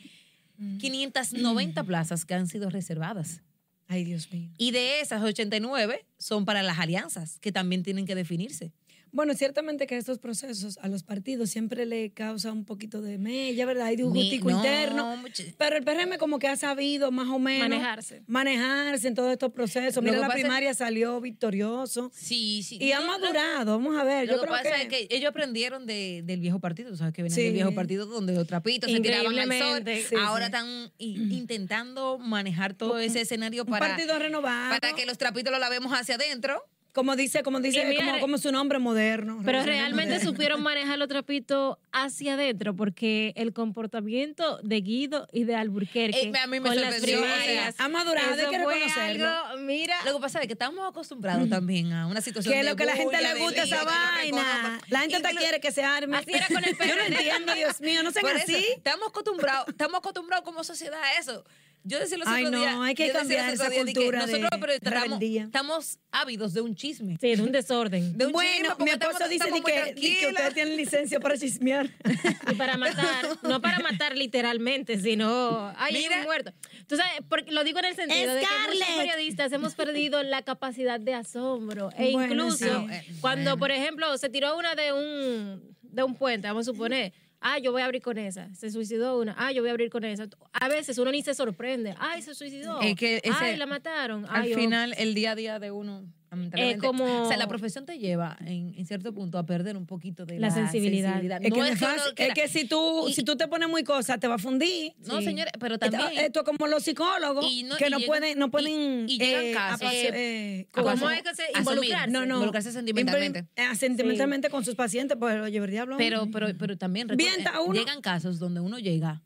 590 0.78 1.84
plazas 1.84 2.24
que 2.24 2.34
han 2.34 2.46
sido 2.46 2.70
reservadas. 2.70 3.42
ay, 3.88 4.04
Dios 4.04 4.30
mío. 4.32 4.50
Y 4.56 4.70
de 4.70 5.00
esas 5.00 5.22
89 5.22 6.06
son 6.18 6.44
para 6.44 6.62
las 6.62 6.78
alianzas, 6.78 7.38
que 7.40 7.50
también 7.52 7.82
tienen 7.82 8.06
que 8.06 8.14
definirse. 8.14 8.72
Bueno, 9.12 9.34
ciertamente 9.34 9.86
que 9.86 9.96
estos 9.96 10.18
procesos 10.18 10.78
a 10.82 10.88
los 10.88 11.02
partidos 11.02 11.50
siempre 11.50 11.84
le 11.86 12.10
causa 12.12 12.52
un 12.52 12.64
poquito 12.64 13.02
de 13.02 13.18
mella, 13.18 13.66
¿verdad? 13.66 13.86
Hay 13.86 13.96
de 13.96 14.04
un 14.04 14.14
gustico 14.14 14.50
no, 14.50 14.56
interno. 14.58 15.16
much- 15.16 15.54
Pero 15.58 15.76
el 15.76 15.82
PRM 15.84 16.16
como 16.18 16.38
que 16.38 16.46
ha 16.48 16.56
sabido 16.56 17.10
más 17.10 17.28
o 17.28 17.38
menos 17.38 17.68
Manejarse. 17.68 18.22
manejarse 18.26 19.08
en 19.08 19.14
todos 19.14 19.32
estos 19.32 19.52
procesos. 19.52 20.02
Mira, 20.02 20.18
la 20.18 20.26
es- 20.28 20.32
primaria 20.34 20.74
salió 20.74 21.20
victorioso 21.20 22.10
Sí, 22.14 22.62
sí. 22.62 22.78
y 22.80 22.92
ha 22.92 23.00
No, 23.00 23.06
madurado. 23.08 23.78
Vamos 23.78 23.98
a 23.98 24.04
ver, 24.04 24.26
Lo 24.28 24.34
yo 24.34 24.40
que 24.40 24.46
creo 24.46 24.56
pasa 24.62 24.76
que, 24.76 24.82
es 24.82 24.88
que 25.08 25.16
ellos 25.16 25.30
aprendieron 25.30 25.86
de- 25.86 26.22
del 26.24 26.40
viejo 26.40 26.60
partido, 26.60 26.94
sabes 26.96 27.12
que 27.12 27.22
vienen 27.22 27.34
Sí. 27.36 27.42
del 27.42 27.52
viejo 27.54 27.74
partido 27.74 28.06
donde 28.06 28.32
los 28.32 28.46
trapitos 28.46 28.90
se 28.90 29.00
tiraban 29.00 29.26
al 29.26 29.34
sol. 29.34 29.42
Increíblemente. 29.42 30.02
Sí, 30.08 30.14
Ahora 30.18 30.46
sí. 30.46 30.52
están 30.52 30.92
intentando 31.32 32.18
manejar 32.18 32.74
todo 32.74 32.98
ese 32.98 33.22
escenario 33.22 33.64
un 33.64 33.70
para, 33.70 33.88
partido 33.88 34.18
renovado. 34.18 34.78
para 34.80 34.94
que 34.94 35.06
los 35.06 35.18
trapitos 35.18 35.50
los 35.50 35.60
lavemos 35.60 35.92
hacia 35.92 36.14
adentro 36.16 36.62
Como 36.92 37.14
dice, 37.14 37.42
como 37.42 37.60
dice, 37.60 37.84
mira, 37.86 38.04
como, 38.04 38.20
como 38.20 38.38
su 38.38 38.50
nombre 38.50 38.78
moderno. 38.78 39.40
Pero 39.44 39.62
realmente 39.62 40.14
moderno. 40.14 40.30
supieron 40.30 40.62
manejar 40.62 40.98
los 40.98 41.08
trapitos 41.08 41.78
hacia 41.92 42.34
adentro, 42.34 42.74
porque 42.74 43.32
el 43.36 43.52
comportamiento 43.52 44.58
de 44.62 44.80
Guido 44.80 45.28
y 45.32 45.44
de 45.44 45.54
Alburquerque 45.54 46.20
Eh, 46.20 46.32
a 46.36 46.46
mí 46.46 46.60
me 46.60 46.68
con 46.68 46.80
las 46.80 47.00
primarias. 47.00 47.76
Ha 47.78 47.88
madurado, 47.88 48.34
hay 48.34 48.40
eso 48.40 48.50
que 48.50 48.60
fue 48.60 48.74
reconocerlo. 48.74 49.28
algo, 49.28 49.62
mira, 49.62 49.96
Lo 50.04 50.14
que 50.14 50.20
pasa 50.20 50.40
es 50.40 50.46
que 50.46 50.54
estamos 50.54 50.88
acostumbrados 50.88 51.48
también 51.48 51.92
a 51.92 52.06
una 52.06 52.20
situación 52.20 52.52
Que 52.52 52.64
de 52.64 52.70
lo 52.70 52.76
que 52.76 52.84
la 52.84 52.96
gente 52.96 53.20
le 53.20 53.34
gusta 53.38 53.62
esa 53.62 53.84
vaina. 53.84 54.80
La 54.88 55.00
gente 55.00 55.20
te 55.20 55.34
quiere 55.36 55.60
que 55.60 55.70
se 55.72 55.84
arme. 55.84 56.16
Así 56.16 56.32
era 56.32 56.46
con 56.48 56.64
el 56.64 56.76
Yo 56.90 56.96
no 56.96 57.02
entiendo, 57.02 57.54
Dios 57.54 57.80
mío, 57.80 58.02
no 58.02 58.10
sean 58.10 58.22
Por 58.22 58.36
eso, 58.36 58.44
así. 58.44 58.66
Estamos 58.76 59.08
acostumbrados, 59.08 59.68
estamos 59.68 59.98
acostumbrados 59.98 60.44
como 60.44 60.64
sociedad 60.64 61.00
a 61.02 61.18
eso. 61.18 61.44
Yo 61.82 61.98
decía 61.98 62.18
los 62.18 62.28
Ay, 62.28 62.44
otros 62.44 62.60
no, 62.60 62.66
días. 62.66 62.76
hay 62.82 62.94
que 62.94 63.10
cambiar 63.10 63.54
esa 63.54 63.70
que 63.70 63.76
cultura 63.78 64.26
de 64.26 64.32
Nosotros 64.40 64.60
pero 64.60 64.72
estamos, 64.74 65.22
estamos 65.22 65.98
ávidos 66.12 66.52
de 66.52 66.60
un 66.60 66.74
chisme. 66.74 67.16
sí, 67.20 67.34
de 67.36 67.42
un 67.42 67.52
desorden. 67.52 68.18
De 68.18 68.26
un 68.26 68.32
chisme, 68.32 68.32
Bueno, 68.32 68.68
porque 68.76 68.84
mi 68.84 68.90
esposo 68.90 69.10
estamos- 69.12 69.30
dice 69.30 69.44
estamos 69.48 69.64
que, 69.64 69.94
que 69.94 70.26
ustedes 70.28 70.54
tienen 70.54 70.76
licencia 70.76 71.20
para 71.20 71.38
chismear. 71.38 71.88
Y 72.52 72.54
para 72.56 72.76
matar, 72.76 73.26
no 73.42 73.60
para 73.62 73.78
matar 73.78 74.16
literalmente, 74.16 75.00
sino 75.00 75.72
ay, 75.76 75.96
hay 75.96 76.02
Mira. 76.02 76.18
un 76.18 76.24
muerto. 76.24 76.52
Tú 76.86 76.96
sabes, 76.96 77.12
porque 77.28 77.50
lo 77.52 77.64
digo 77.64 77.78
en 77.78 77.84
el 77.86 77.94
sentido 77.96 78.34
de 78.34 78.40
que 78.40 78.46
muchos 78.66 78.78
Scarlett. 78.78 78.96
periodistas 78.98 79.52
hemos 79.52 79.74
perdido 79.74 80.22
la 80.22 80.42
capacidad 80.42 81.00
de 81.00 81.14
asombro 81.14 81.90
e 81.96 82.12
Bueno, 82.12 82.34
incluso 82.34 82.64
sí. 82.88 83.14
Cuando, 83.20 83.52
bueno. 83.52 83.58
por 83.58 83.70
ejemplo, 83.70 84.18
se 84.18 84.28
tiró 84.28 84.58
una 84.58 84.74
de 84.74 84.92
un 84.92 85.76
de 85.82 86.02
un 86.04 86.14
puente, 86.14 86.46
vamos 86.46 86.68
a 86.68 86.72
suponer, 86.72 87.12
ah, 87.40 87.58
yo 87.58 87.72
voy 87.72 87.82
a 87.82 87.86
abrir 87.86 88.02
con 88.02 88.18
esa. 88.18 88.52
Se 88.54 88.70
suicidó 88.70 89.18
una, 89.18 89.34
ah, 89.38 89.52
yo 89.52 89.62
voy 89.62 89.68
a 89.68 89.72
abrir 89.72 89.90
con 89.90 90.04
esa. 90.04 90.28
A 90.52 90.68
veces 90.68 90.98
uno 90.98 91.10
ni 91.10 91.22
se 91.22 91.34
sorprende, 91.34 91.94
ay, 91.98 92.22
se 92.22 92.34
suicidó. 92.34 92.80
Es 92.80 92.94
que 92.94 93.16
ese- 93.16 93.32
ay, 93.34 93.56
la 93.56 93.66
mataron. 93.66 94.26
Al 94.28 94.50
oh. 94.52 94.54
final, 94.54 94.94
el 94.98 95.14
día 95.14 95.32
a 95.32 95.34
día 95.34 95.58
de 95.58 95.70
uno. 95.70 96.04
Lamentablemente, 96.30 96.86
como- 96.86 97.22
O 97.22 97.28
sea, 97.28 97.36
la 97.36 97.48
profesión 97.48 97.84
te 97.86 97.98
lleva 97.98 98.36
en, 98.40 98.74
en 98.76 98.86
cierto 98.86 99.12
punto 99.12 99.38
a 99.38 99.44
perder 99.46 99.76
un 99.76 99.86
poquito 99.86 100.26
de 100.26 100.38
la, 100.38 100.48
La 100.48 100.54
sensibilidad. 100.54 101.22
Es 101.42 101.50
No 101.50 101.56
que, 101.56 101.60
es 101.62 101.70
que 101.70 101.76
fácil, 101.76 102.12
es 102.16 102.34
que 102.34 102.48
si 102.48 102.66
tú, 102.66 103.08
Y- 103.08 103.14
si 103.14 103.22
tú 103.24 103.36
te 103.36 103.48
pones 103.48 103.68
muy 103.68 103.82
cosa, 103.84 104.18
te 104.18 104.28
va 104.28 104.36
a 104.36 104.38
fundir. 104.38 104.92
No, 105.06 105.18
Sí. 105.18 105.24
señores, 105.24 105.52
pero 105.58 105.74
Esto, 105.74 105.90
también. 105.90 106.24
esto 106.24 106.44
como 106.44 106.66
los 106.66 106.82
psicólogos 106.82 107.44
Y 107.50 107.64
no- 107.64 107.76
que 107.76 107.88
y 107.88 107.90
no 107.90 107.98
llegan- 107.98 108.06
pueden, 108.06 108.38
no 108.38 108.50
pueden 108.50 109.08
y 109.08 109.18
llegan 109.18 109.44
eh, 109.44 109.52
casos, 109.52 109.92
eh, 109.92 110.10
eh, 110.14 110.68
¿Cómo 110.72 110.86
¿cómo 110.90 111.10
es 111.10 111.22
que 111.22 111.34
se 111.34 111.42
involucrarse? 111.58 112.10
No, 112.10 112.26
no. 112.26 112.34
Involucrarse 112.36 112.72
sentimentalmente. 112.72 113.46
Eh, 113.56 113.74
sentimentalmente 113.76 114.50
con 114.50 114.64
sus 114.64 114.74
pacientes, 114.74 115.16
pues 115.18 115.34
el 115.34 115.70
diablo. 115.70 115.96
Pero, 115.98 116.28
pero, 116.32 116.48
pero 116.58 116.76
también 116.78 117.08
Bien, 117.16 117.34
llegan 117.72 118.00
casos 118.00 118.38
donde 118.38 118.60
uno 118.60 118.78
llega, 118.78 119.22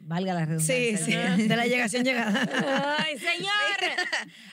valga 0.00 0.34
la 0.34 0.40
sí, 0.58 0.72
redundancia. 0.96 1.36
sí, 1.36 1.42
de 1.48 1.56
la 1.56 1.66
llegación 1.66 2.04
llegada. 2.04 2.96
Ay, 2.98 3.18
señor. 3.18 3.50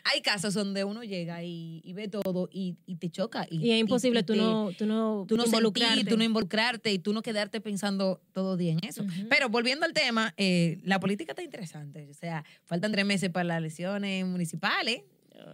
Hay 0.04 0.22
casos 0.22 0.54
donde 0.54 0.84
uno 0.84 1.04
llega 1.04 1.42
y, 1.44 1.82
y 1.84 1.94
ve 1.94 2.08
todo 2.08 2.50
y, 2.52 2.78
y 2.86 2.96
te 2.98 3.10
choca. 3.10 3.48
Y, 3.50 3.66
Y 3.68 3.72
es 3.72 3.80
imposible 3.80 4.24
tú 4.24 4.34
te- 4.34 4.40
no, 4.40 4.72
tú 4.78 4.86
no, 4.86 5.26
tú 5.28 5.38
no 5.38 5.46
involucrarte. 5.46 5.96
sentir, 5.96 6.10
tú 6.12 6.18
no 6.18 6.24
involucrarte 6.24 6.92
y 6.94 7.00
tú 7.00 7.14
no 7.14 7.22
quedarte 7.22 7.62
pensando 7.62 8.22
todo 8.34 8.58
día 8.58 8.74
en 8.74 8.80
eso. 8.84 9.06
Pero 9.30 9.50
volviendo 9.50 9.86
al 9.86 9.94
tema, 9.94 10.34
eh, 10.38 10.80
la 10.84 11.00
política 11.00 11.32
está 11.32 11.44
interesante. 11.44 12.08
O 12.10 12.14
sea, 12.14 12.44
faltan 12.66 12.92
tres 12.92 13.06
meses 13.06 13.30
para 13.30 13.44
las 13.46 13.58
elecciones 13.60 14.26
municipales. 14.26 15.02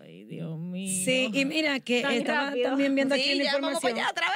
Ay, 0.02 0.24
Dios 0.26 0.58
mío. 0.60 0.90
Sí, 1.06 1.30
y 1.34 1.46
mira 1.46 1.80
que 1.80 2.02
Tan 2.02 2.14
estaba 2.14 2.48
rápido. 2.50 2.70
también 2.70 2.96
viendo 2.96 3.16
aquí 3.16 3.24
Sí, 3.24 3.36
la 3.36 3.44
ya 3.44 3.58
vamos 3.60 3.82
para 3.82 3.92
información. 3.92 4.00
allá 4.00 4.12
otra 4.12 4.28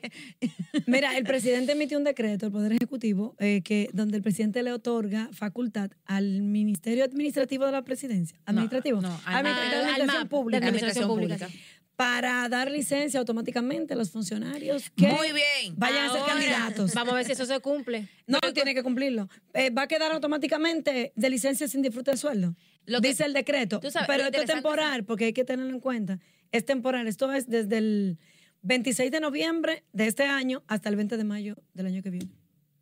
vez. 0.00 0.84
Mira, 0.86 1.16
el 1.16 1.24
presidente 1.24 1.72
emitió 1.72 1.98
un 1.98 2.04
decreto, 2.04 2.46
el 2.46 2.52
Poder 2.52 2.72
Ejecutivo, 2.72 3.34
eh, 3.38 3.62
que 3.64 3.88
donde 3.92 4.16
el 4.16 4.22
presidente 4.22 4.62
le 4.62 4.72
otorga 4.72 5.28
facultad 5.32 5.90
al 6.04 6.42
Ministerio 6.42 7.04
Administrativo 7.04 7.66
de 7.66 7.72
la 7.72 7.82
Presidencia. 7.82 8.38
¿Administrativo? 8.46 9.00
no, 9.00 9.08
al- 9.24 9.44
Admi- 9.44 9.48
al- 9.48 9.70
de 9.70 9.76
al 9.76 9.84
Administración 9.84 10.06
MAP, 10.22 10.28
Pública. 10.28 10.60
de 10.60 10.66
Administración 10.66 11.08
Pública. 11.08 11.48
Para 11.96 12.48
dar 12.48 12.72
licencia 12.72 13.20
automáticamente 13.20 13.94
a 13.94 13.96
los 13.96 14.10
funcionarios 14.10 14.90
que 14.96 15.06
Muy 15.06 15.28
bien. 15.28 15.74
vayan 15.76 16.10
a 16.10 16.12
ser 16.12 16.22
candidatos. 16.26 16.92
Vamos 16.92 17.12
a 17.12 17.16
ver 17.18 17.24
si 17.24 17.32
eso 17.32 17.46
se 17.46 17.60
cumple. 17.60 18.08
No, 18.26 18.40
tiene 18.52 18.74
que 18.74 18.82
cumplirlo. 18.82 19.28
Eh, 19.52 19.70
va 19.70 19.82
a 19.82 19.86
quedar 19.86 20.10
automáticamente 20.10 21.12
de 21.14 21.30
licencia 21.30 21.68
sin 21.68 21.82
disfrute 21.82 22.10
de 22.10 22.16
sueldo. 22.16 22.56
Lo 22.86 23.00
que- 23.00 23.08
Dice 23.08 23.24
el 23.24 23.32
decreto. 23.32 23.80
tú 23.80 23.90
sabes, 23.90 24.06
pero 24.06 24.24
esto 24.24 24.40
es 24.40 24.46
temporal, 24.46 25.04
porque 25.04 25.26
hay 25.26 25.32
que 25.32 25.44
tenerlo 25.44 25.72
en 25.72 25.80
cuenta. 25.80 26.18
Es 26.52 26.64
temporal. 26.64 27.06
Esto 27.08 27.32
es 27.32 27.48
desde 27.48 27.78
el 27.78 28.18
26 28.62 29.10
de 29.10 29.20
noviembre 29.20 29.84
de 29.92 30.06
este 30.06 30.24
año 30.24 30.62
hasta 30.68 30.88
el 30.88 30.96
20 30.96 31.16
de 31.16 31.24
mayo 31.24 31.56
del 31.74 31.86
año 31.86 32.02
que 32.02 32.10
viene. 32.10 32.30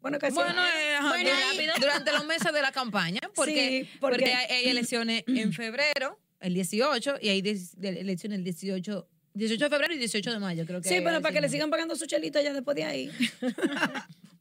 Bueno, 0.00 0.18
casi. 0.18 0.34
Bueno, 0.34 0.50
eh, 0.50 0.96
Bueno, 1.00 1.30
rápido. 1.50 1.72
durante 1.80 2.12
los 2.12 2.24
meses 2.26 2.52
de 2.52 2.60
la 2.60 2.72
campaña, 2.72 3.20
porque, 3.34 3.84
Sí, 3.84 3.98
porque- 4.00 4.18
porque 4.18 4.34
hay, 4.34 4.56
hay 4.56 4.68
elecciones 4.68 5.22
en 5.28 5.52
febrero, 5.52 6.18
el 6.40 6.54
18, 6.54 7.16
y 7.20 7.28
hay 7.28 7.38
elecciones 7.38 8.38
el 8.38 8.44
18, 8.44 9.08
18 9.34 9.64
de 9.64 9.70
febrero 9.70 9.94
y 9.94 9.98
18 9.98 10.32
de 10.32 10.38
mayo, 10.40 10.66
creo 10.66 10.80
que. 10.80 10.88
Sí, 10.88 10.96
pero 11.04 11.22
para 11.22 11.32
que 11.32 11.40
le 11.40 11.48
sigan 11.48 11.70
pagando 11.70 11.94
su 11.94 12.06
chelito 12.06 12.40
ya 12.40 12.52
después 12.52 12.74
de 12.76 12.84
ahí. 12.84 13.10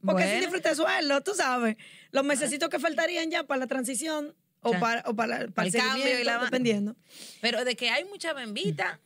Porque 0.04 0.24
Bueno. 0.24 0.30
si 0.32 0.40
disfrute 0.40 0.74
sueldo, 0.74 1.20
tú 1.20 1.32
sabes. 1.34 1.76
Los 2.10 2.24
mesecitos 2.24 2.68
que 2.68 2.80
faltarían 2.80 3.30
ya 3.30 3.44
para 3.44 3.60
la 3.60 3.66
transición 3.68 4.34
o 4.62 4.68
O 4.68 4.70
sea, 4.72 4.80
para, 4.80 5.02
o 5.06 5.14
para, 5.14 5.48
para 5.48 5.68
el 5.68 5.74
el 5.74 5.80
cambio 5.80 6.04
y 6.04 6.08
seguimiento, 6.08 6.30
la- 6.38 6.44
dependiendo. 6.44 6.96
Pero 7.40 7.64
de 7.64 7.76
que 7.76 7.90
hay 7.90 8.04
mucha 8.04 8.32
bembita 8.32 9.00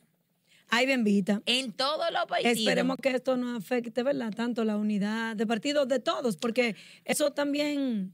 Ay, 0.69 0.87
bendita. 0.87 1.43
en 1.47 1.73
todos 1.73 2.11
los 2.13 2.27
países. 2.27 2.59
Esperemos 2.59 2.97
que 3.01 3.11
esto 3.11 3.37
no 3.37 3.57
afecte, 3.57 4.03
¿verdad? 4.03 4.33
Tanto 4.35 4.65
la 4.65 4.77
unidad 4.77 5.37
de 5.37 5.47
partidos 5.47 5.87
de 5.89 6.01
todos, 6.01 6.37
porque 6.37 6.75
eso 7.05 7.31
también, 7.33 8.13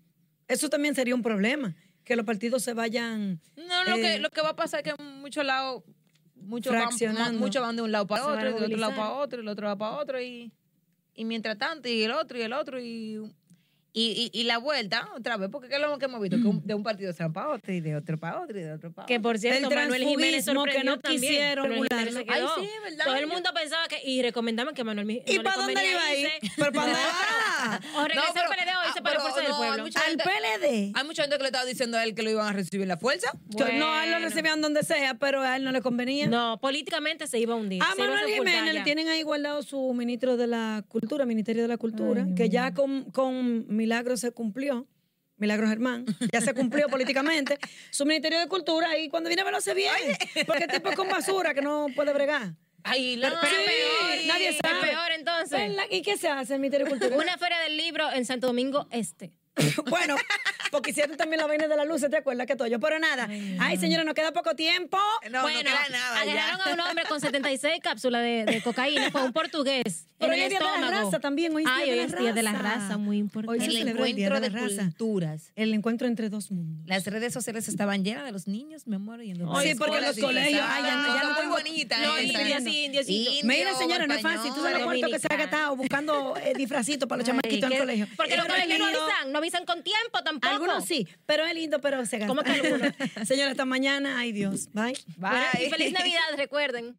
eso 0.48 0.68
también 0.68 0.94
sería 0.94 1.14
un 1.14 1.22
problema, 1.22 1.74
que 2.04 2.14
los 2.14 2.26
partidos 2.26 2.62
se 2.62 2.74
vayan. 2.74 3.40
No, 3.56 3.84
lo, 3.84 3.96
eh, 3.96 4.02
que, 4.02 4.18
lo 4.18 4.28
que 4.30 4.42
va 4.42 4.50
a 4.50 4.56
pasar 4.56 4.80
es 4.86 4.92
que 4.94 5.02
en 5.02 5.20
muchos 5.20 5.44
lados, 5.44 5.82
muchos 6.34 6.72
van, 6.74 7.38
muchos 7.38 7.62
van 7.62 7.74
de 7.76 7.82
un 7.82 7.90
lado 7.90 8.06
para 8.06 8.26
otro, 8.26 8.44
de 8.58 8.64
otro 8.66 8.76
lado 8.76 8.94
para 8.96 9.10
otro, 9.12 9.40
el 9.40 9.48
otro 9.48 9.64
lado 9.64 9.78
para 9.78 9.96
otro, 9.96 10.20
y, 10.20 10.52
y 11.14 11.24
mientras 11.24 11.56
tanto, 11.58 11.88
y 11.88 12.02
el 12.02 12.10
otro, 12.12 12.38
y 12.38 12.42
el 12.42 12.52
otro, 12.52 12.78
y, 12.80 13.18
y, 13.94 14.30
y, 14.32 14.40
y 14.40 14.44
la 14.44 14.58
vuelta 14.58 15.08
otra 15.16 15.36
vez, 15.36 15.48
porque 15.50 15.68
¿qué 15.68 15.74
es 15.74 15.80
lo 15.80 15.98
que 15.98 16.04
hemos 16.06 16.20
visto? 16.20 16.36
Que 16.38 16.46
un- 16.48 16.66
de 16.66 16.74
un 16.74 16.82
partido 16.82 17.12
se 17.12 17.22
van 17.22 17.32
para 17.32 17.48
otro, 17.50 17.72
y 17.72 17.80
de 17.80 17.94
otro 17.96 18.18
para 18.18 18.40
otro, 18.40 18.58
y 18.58 18.62
de 18.62 18.72
otro 18.72 18.90
para 18.92 19.04
otro. 19.04 19.14
Que 19.14 19.20
por 19.20 19.38
cierto, 19.38 19.68
El 19.68 19.74
Manuel 19.74 20.04
Jiménez 20.04 20.44
que 20.46 20.54
no 20.84 20.98
también. 20.98 21.20
quisieron 21.20 21.72
Jiménez 21.72 22.14
se 22.14 22.24
quedó. 22.24 22.54
Ay, 22.56 22.64
sí, 22.64 22.70
¿verdad? 22.84 23.04
Todo 23.04 23.16
el 23.16 23.26
mundo 23.26 23.50
pensaba 23.54 23.86
que, 23.88 24.00
y 24.08 24.22
recomendaban 24.22 24.74
que 24.74 24.82
Manuel 24.84 25.06
Mi- 25.06 25.22
¿Y 25.26 25.36
no 25.36 25.42
para 25.42 25.56
dónde 25.56 25.72
iba 25.72 26.04
ahí? 26.04 26.22
irse. 26.22 26.52
¿Pero 26.56 26.72
para 26.72 26.86
dónde 26.86 27.00
O 27.96 28.02
regresa 28.04 28.26
No, 28.28 28.34
pero- 28.34 28.50
al 28.50 28.56
PLD 28.56 28.68
o 28.68 28.86
irse 28.88 28.98
ah, 28.98 29.02
para 29.02 29.14
la 29.14 29.20
pero 29.20 29.20
fuerza 29.22 29.40
del 29.40 29.48
no, 29.50 29.54
hay 29.62 29.68
pueblo. 29.68 29.84
mucha 29.84 30.00
Al 30.00 30.06
gente- 30.10 30.24
PLD. 30.24 30.92
Hay 30.94 31.04
mucha 31.04 31.22
gente 31.22 31.36
que 31.36 31.42
le 31.42 31.48
estaba 31.48 31.64
diciendo 31.64 31.98
a 31.98 32.04
él 32.04 32.14
que 32.14 32.22
lo 32.22 32.30
iban 32.30 32.46
a 32.48 32.52
recibir 32.52 32.82
en 32.82 32.88
la 32.88 32.96
fuerza. 32.98 33.30
Que 33.56 33.78
No, 33.78 33.92
a 33.92 34.04
él 34.04 34.10
lo 34.10 34.16
Bueno. 34.16 34.28
recibían 34.28 34.60
donde 34.60 34.82
sea, 34.82 35.14
pero 35.14 35.40
a 35.42 35.56
él 35.56 35.64
no 35.64 35.72
le 35.72 35.80
convenía. 35.82 36.26
No, 36.26 36.58
políticamente 36.60 37.26
se 37.26 37.38
iba 37.38 37.54
a 37.54 37.56
hundir. 37.56 37.82
A 37.82 37.86
se 37.92 37.96
iba 37.96 38.04
a 38.04 38.08
Manuel 38.10 38.28
sepultar 38.30 38.52
Jiménez 38.54 38.74
le 38.74 38.80
ya. 38.80 38.84
tienen 38.84 39.08
ahí 39.08 39.22
guardado 39.22 39.62
su 39.62 39.92
ministro 39.94 40.36
de 40.36 40.46
la 40.46 40.84
Cultura, 40.88 41.24
Ministerio 41.26 41.62
de 41.62 41.68
la 41.68 41.76
Cultura, 41.78 42.26
que 42.36 42.48
ya 42.48 42.72
con, 42.74 43.10
con 43.10 43.66
Milagro 43.74 44.16
se 44.16 44.30
cumplió. 44.32 44.86
Milagro 45.38 45.66
Germán, 45.66 46.04
ya 46.32 46.40
se 46.40 46.54
cumplió 46.54 46.88
políticamente. 46.88 47.58
Su 47.90 48.06
Ministerio 48.06 48.38
de 48.38 48.46
Cultura 48.46 48.96
y 48.98 49.08
cuando 49.08 49.28
viene 49.28 49.42
a 49.42 49.44
verlo 49.44 49.60
se 49.60 49.74
bien. 49.74 49.90
Porque 50.46 50.64
el 50.64 50.70
tipo 50.70 50.90
es 50.90 50.94
con 50.96 51.08
basura 51.08 51.52
que 51.52 51.62
no 51.62 51.88
puede 51.96 52.12
bregar. 52.12 52.54
Ay, 52.84 53.16
la- 53.16 53.28
Pero 53.28 53.40
Sí, 53.42 53.56
peor, 53.66 54.26
nadie 54.26 54.58
sabe. 54.60 54.80
peor 54.88 55.12
entonces. 55.12 55.58
¿Verdad? 55.68 55.84
¿Y 55.90 56.02
qué 56.02 56.16
se 56.16 56.28
hace 56.28 56.54
el 56.54 56.60
Ministerio 56.60 56.86
de 56.86 56.90
Cultura? 56.90 57.16
Una 57.16 57.38
feria 57.38 57.58
del 57.60 57.76
libro 57.76 58.10
en 58.12 58.24
Santo 58.26 58.46
Domingo 58.48 58.86
Este. 58.90 59.32
bueno, 59.90 60.16
porque 60.72 60.90
hicieron 60.90 61.16
también 61.18 61.38
la 61.40 61.46
vaina 61.46 61.68
de 61.68 61.76
la 61.76 61.84
luz, 61.84 62.00
¿te 62.10 62.16
acuerdas 62.16 62.46
que 62.46 62.56
todo 62.56 62.66
yo? 62.66 62.80
Pero 62.80 62.98
nada. 62.98 63.28
Ay, 63.60 63.76
señora, 63.76 64.04
nos 64.04 64.14
queda 64.14 64.32
poco 64.32 64.56
tiempo. 64.56 64.96
No, 65.30 65.42
bueno, 65.42 65.58
no 65.58 65.64
queda 65.64 65.88
nada 65.90 66.24
ya. 66.24 66.32
agarraron 66.32 66.68
a 66.68 66.72
un 66.72 66.80
hombre 66.88 67.04
con 67.08 67.20
76 67.20 67.80
cápsulas 67.82 68.22
de, 68.22 68.44
de 68.46 68.62
cocaína, 68.62 69.10
fue 69.10 69.22
un 69.22 69.32
portugués. 69.32 70.08
Pero 70.18 70.32
en 70.32 70.38
hoy 70.38 70.46
el 70.46 70.52
es 70.52 70.58
Día 70.58 70.72
de 70.72 70.80
la. 70.80 70.90
Raza 70.90 71.20
también, 71.20 71.54
hoy 71.54 71.64
es 71.64 71.68
Ay, 71.70 71.84
Día 71.84 71.92
de 71.94 72.00
hoy 72.00 72.06
la 72.08 72.14
es 72.16 72.22
Día 72.22 72.32
de 72.32 72.42
la 72.42 72.52
Raza. 72.52 72.96
muy 72.96 73.16
Hoy 73.16 73.20
importante. 73.20 73.64
se 73.64 73.70
el 73.70 73.76
el 73.76 73.84
Día 73.84 73.84
de 73.84 73.90
encuentro 74.00 74.34
la 74.34 74.40
de 74.40 74.48
raza. 74.48 74.82
culturas. 74.84 75.52
El 75.56 75.74
encuentro 75.74 76.06
entre 76.08 76.28
dos 76.30 76.50
mundos. 76.50 76.86
Las 76.86 77.04
redes 77.06 77.32
sociales 77.34 77.68
estaban 77.68 78.02
llenas 78.04 78.24
de 78.24 78.32
los 78.32 78.46
niños, 78.48 78.86
mi 78.86 78.96
amor, 78.96 79.20
yendo 79.20 79.54
Ay, 79.54 79.68
Sí, 79.70 79.74
porque 79.74 80.00
los 80.00 80.16
colegios, 80.18 80.62
ay, 80.66 80.82
ya, 80.84 80.96
no- 80.96 81.06
ya 81.14 81.22
no 81.22 81.28
muy 81.32 81.40
tengo- 81.42 81.54
bonita 81.54 81.98
No, 82.00 82.16
sí, 82.16 82.84
indiositos. 82.84 83.44
Mira, 83.44 83.74
señora, 83.76 84.06
no 84.06 84.14
es 84.14 84.22
fácil. 84.22 84.54
Tú 84.54 84.62
sabes 84.62 84.78
lo 84.78 84.84
cuarto 84.84 85.06
que 85.10 85.18
se 85.18 85.26
ha 85.28 85.36
gastado 85.36 85.76
buscando 85.76 86.34
eh, 86.36 86.54
disfrazitos 86.56 87.08
para 87.08 87.18
los 87.18 87.26
chamaquitos 87.26 87.64
en 87.68 87.72
el 87.72 87.78
colegio. 87.80 88.08
Porque 88.16 88.36
los 88.36 88.46
colegios 88.46 88.78
no 88.78 88.86
avisan, 88.86 89.32
no 89.32 89.38
avisan 89.38 89.64
con 89.66 89.82
tiempo 89.82 90.22
tampoco. 90.24 90.54
Algunos 90.62 90.84
sí, 90.86 91.08
pero 91.26 91.44
es 91.44 91.54
lindo, 91.54 91.80
pero 91.80 92.04
se 92.06 92.18
gasta. 92.18 92.28
¿Cómo 92.28 92.42
que 92.42 92.52
algunos? 92.52 92.92
Señora, 93.26 93.50
hasta 93.50 93.64
mañana. 93.64 94.18
Ay, 94.18 94.32
Dios. 94.32 94.68
Bye. 94.72 94.94
Bueno, 95.16 95.36
y 95.54 95.58
Bye. 95.58 95.70
feliz 95.70 95.92
Navidad, 95.98 96.20
recuerden. 96.36 96.98